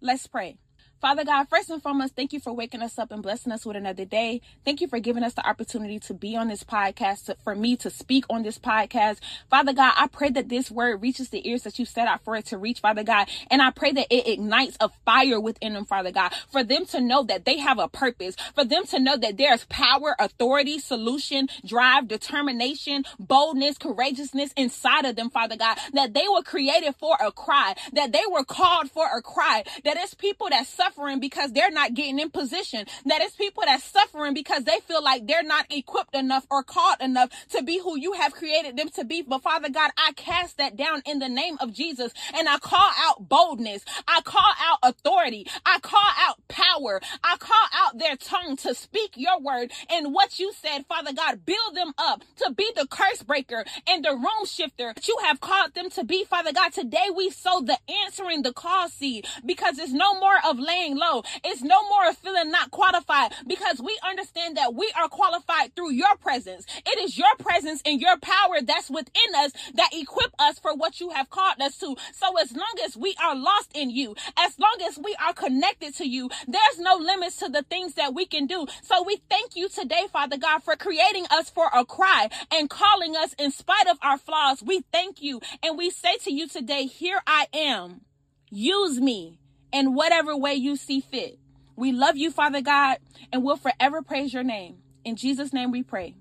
Let's 0.00 0.26
pray. 0.26 0.58
Father 1.04 1.26
God, 1.26 1.50
first 1.50 1.68
and 1.68 1.82
foremost, 1.82 2.16
thank 2.16 2.32
you 2.32 2.40
for 2.40 2.54
waking 2.54 2.80
us 2.80 2.98
up 2.98 3.12
and 3.12 3.22
blessing 3.22 3.52
us 3.52 3.66
with 3.66 3.76
another 3.76 4.06
day. 4.06 4.40
Thank 4.64 4.80
you 4.80 4.88
for 4.88 4.98
giving 4.98 5.22
us 5.22 5.34
the 5.34 5.46
opportunity 5.46 5.98
to 5.98 6.14
be 6.14 6.34
on 6.34 6.48
this 6.48 6.64
podcast, 6.64 7.26
to, 7.26 7.36
for 7.44 7.54
me 7.54 7.76
to 7.76 7.90
speak 7.90 8.24
on 8.30 8.42
this 8.42 8.58
podcast. 8.58 9.18
Father 9.50 9.74
God, 9.74 9.92
I 9.98 10.06
pray 10.06 10.30
that 10.30 10.48
this 10.48 10.70
word 10.70 11.02
reaches 11.02 11.28
the 11.28 11.46
ears 11.46 11.64
that 11.64 11.78
you 11.78 11.84
set 11.84 12.08
out 12.08 12.24
for 12.24 12.36
it 12.36 12.46
to 12.46 12.56
reach, 12.56 12.80
Father 12.80 13.02
God. 13.02 13.28
And 13.50 13.60
I 13.60 13.70
pray 13.70 13.92
that 13.92 14.06
it 14.08 14.26
ignites 14.26 14.78
a 14.80 14.88
fire 15.04 15.38
within 15.38 15.74
them, 15.74 15.84
Father 15.84 16.10
God, 16.10 16.32
for 16.50 16.64
them 16.64 16.86
to 16.86 17.02
know 17.02 17.22
that 17.24 17.44
they 17.44 17.58
have 17.58 17.78
a 17.78 17.86
purpose, 17.86 18.34
for 18.54 18.64
them 18.64 18.86
to 18.86 18.98
know 18.98 19.18
that 19.18 19.36
there's 19.36 19.66
power, 19.66 20.16
authority, 20.18 20.78
solution, 20.78 21.50
drive, 21.66 22.08
determination, 22.08 23.04
boldness, 23.18 23.76
courageousness 23.76 24.54
inside 24.56 25.04
of 25.04 25.16
them, 25.16 25.28
Father 25.28 25.58
God, 25.58 25.76
that 25.92 26.14
they 26.14 26.24
were 26.32 26.42
created 26.42 26.94
for 26.96 27.14
a 27.20 27.30
cry, 27.30 27.74
that 27.92 28.10
they 28.10 28.24
were 28.32 28.44
called 28.44 28.90
for 28.90 29.06
a 29.14 29.20
cry, 29.20 29.64
that 29.84 29.98
it's 29.98 30.14
people 30.14 30.48
that 30.48 30.66
suffer 30.66 30.93
suffering 30.94 31.20
because 31.20 31.52
they're 31.52 31.70
not 31.70 31.94
getting 31.94 32.18
in 32.18 32.30
position. 32.30 32.86
That 33.06 33.20
is 33.22 33.32
people 33.32 33.62
that's 33.66 33.84
suffering 33.84 34.34
because 34.34 34.64
they 34.64 34.78
feel 34.86 35.02
like 35.02 35.26
they're 35.26 35.42
not 35.42 35.66
equipped 35.70 36.14
enough 36.14 36.46
or 36.50 36.62
called 36.62 36.96
enough 37.00 37.30
to 37.50 37.62
be 37.62 37.78
who 37.78 37.98
you 37.98 38.12
have 38.12 38.32
created 38.32 38.76
them 38.76 38.88
to 38.90 39.04
be. 39.04 39.22
But 39.22 39.42
Father 39.42 39.70
God, 39.70 39.90
I 39.96 40.12
cast 40.12 40.58
that 40.58 40.76
down 40.76 41.02
in 41.06 41.18
the 41.18 41.28
name 41.28 41.56
of 41.60 41.72
Jesus 41.72 42.12
and 42.34 42.48
I 42.48 42.58
call 42.58 42.90
out 42.98 43.28
boldness. 43.28 43.84
I 44.06 44.20
call 44.22 44.52
out 44.60 44.78
authority. 44.82 45.46
I 45.64 45.78
call 45.80 46.00
out 46.18 46.36
power. 46.48 47.00
I 47.22 47.36
call 47.38 47.66
out 47.74 47.98
their 47.98 48.16
tongue 48.16 48.56
to 48.58 48.74
speak 48.74 49.12
your 49.16 49.40
word 49.40 49.72
and 49.90 50.12
what 50.12 50.38
you 50.38 50.52
said, 50.52 50.86
Father 50.86 51.12
God, 51.12 51.44
build 51.44 51.74
them 51.74 51.92
up 51.98 52.22
to 52.36 52.52
be 52.52 52.70
the 52.76 52.86
curse 52.86 53.22
breaker 53.22 53.64
and 53.88 54.04
the 54.04 54.12
room 54.12 54.46
shifter 54.46 54.92
that 54.94 55.08
you 55.08 55.16
have 55.24 55.40
called 55.40 55.74
them 55.74 55.90
to 55.90 56.04
be, 56.04 56.24
Father 56.24 56.52
God. 56.52 56.72
Today 56.72 57.08
we 57.14 57.30
sow 57.30 57.60
the 57.60 57.78
answering 58.04 58.42
the 58.42 58.52
call 58.52 58.88
seed 58.88 59.26
because 59.44 59.78
it's 59.78 59.92
no 59.92 60.18
more 60.18 60.36
of 60.48 60.58
land 60.58 60.73
laying 60.74 60.96
low. 60.96 61.22
It's 61.44 61.62
no 61.62 61.82
more 61.88 62.08
a 62.08 62.14
feeling 62.14 62.50
not 62.50 62.70
qualified 62.70 63.32
because 63.46 63.80
we 63.80 63.98
understand 64.08 64.56
that 64.56 64.74
we 64.74 64.92
are 64.98 65.08
qualified 65.08 65.74
through 65.74 65.92
your 65.92 66.16
presence. 66.16 66.66
It 66.86 66.98
is 66.98 67.18
your 67.18 67.34
presence 67.38 67.82
and 67.84 68.00
your 68.00 68.18
power 68.18 68.60
that's 68.62 68.90
within 68.90 69.34
us 69.36 69.52
that 69.74 69.90
equip 69.92 70.32
us 70.38 70.58
for 70.58 70.74
what 70.74 71.00
you 71.00 71.10
have 71.10 71.30
called 71.30 71.60
us 71.60 71.78
to. 71.78 71.96
So 72.12 72.38
as 72.38 72.52
long 72.52 72.74
as 72.84 72.96
we 72.96 73.14
are 73.22 73.36
lost 73.36 73.70
in 73.74 73.90
you, 73.90 74.14
as 74.38 74.58
long 74.58 74.76
as 74.86 74.98
we 74.98 75.16
are 75.24 75.32
connected 75.32 75.94
to 75.96 76.08
you, 76.08 76.30
there's 76.46 76.78
no 76.78 76.96
limits 76.96 77.36
to 77.38 77.48
the 77.48 77.62
things 77.62 77.94
that 77.94 78.14
we 78.14 78.26
can 78.26 78.46
do. 78.46 78.66
So 78.82 79.02
we 79.02 79.20
thank 79.30 79.56
you 79.56 79.68
today, 79.68 80.06
Father 80.12 80.36
God, 80.36 80.62
for 80.62 80.76
creating 80.76 81.26
us 81.30 81.50
for 81.50 81.68
a 81.74 81.84
cry 81.84 82.28
and 82.50 82.68
calling 82.70 83.16
us 83.16 83.34
in 83.38 83.50
spite 83.50 83.88
of 83.88 83.98
our 84.02 84.18
flaws. 84.18 84.62
We 84.62 84.84
thank 84.92 85.22
you 85.22 85.40
and 85.62 85.78
we 85.78 85.90
say 85.90 86.16
to 86.24 86.32
you 86.32 86.48
today, 86.48 86.86
here 86.86 87.20
I 87.26 87.46
am. 87.52 88.02
Use 88.50 89.00
me 89.00 89.38
in 89.74 89.92
whatever 89.92 90.34
way 90.36 90.54
you 90.54 90.76
see 90.76 91.00
fit. 91.00 91.38
We 91.76 91.90
love 91.92 92.16
you, 92.16 92.30
Father 92.30 92.62
God, 92.62 92.98
and 93.32 93.42
we'll 93.42 93.56
forever 93.56 94.00
praise 94.00 94.32
your 94.32 94.44
name. 94.44 94.76
In 95.04 95.16
Jesus' 95.16 95.52
name 95.52 95.72
we 95.72 95.82
pray. 95.82 96.14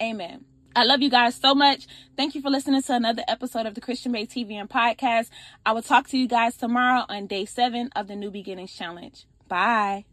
Amen. 0.00 0.44
I 0.76 0.84
love 0.84 1.00
you 1.00 1.10
guys 1.10 1.34
so 1.34 1.54
much. 1.54 1.88
Thank 2.16 2.34
you 2.34 2.42
for 2.42 2.50
listening 2.50 2.82
to 2.82 2.94
another 2.94 3.24
episode 3.26 3.66
of 3.66 3.74
the 3.74 3.80
Christian 3.80 4.12
Bae 4.12 4.26
TV 4.26 4.52
and 4.52 4.68
podcast. 4.68 5.30
I 5.64 5.72
will 5.72 5.82
talk 5.82 6.06
to 6.08 6.18
you 6.18 6.28
guys 6.28 6.56
tomorrow 6.56 7.04
on 7.08 7.26
day 7.26 7.46
seven 7.46 7.88
of 7.96 8.06
the 8.06 8.14
New 8.14 8.30
Beginnings 8.30 8.74
Challenge. 8.74 9.26
Bye. 9.48 10.04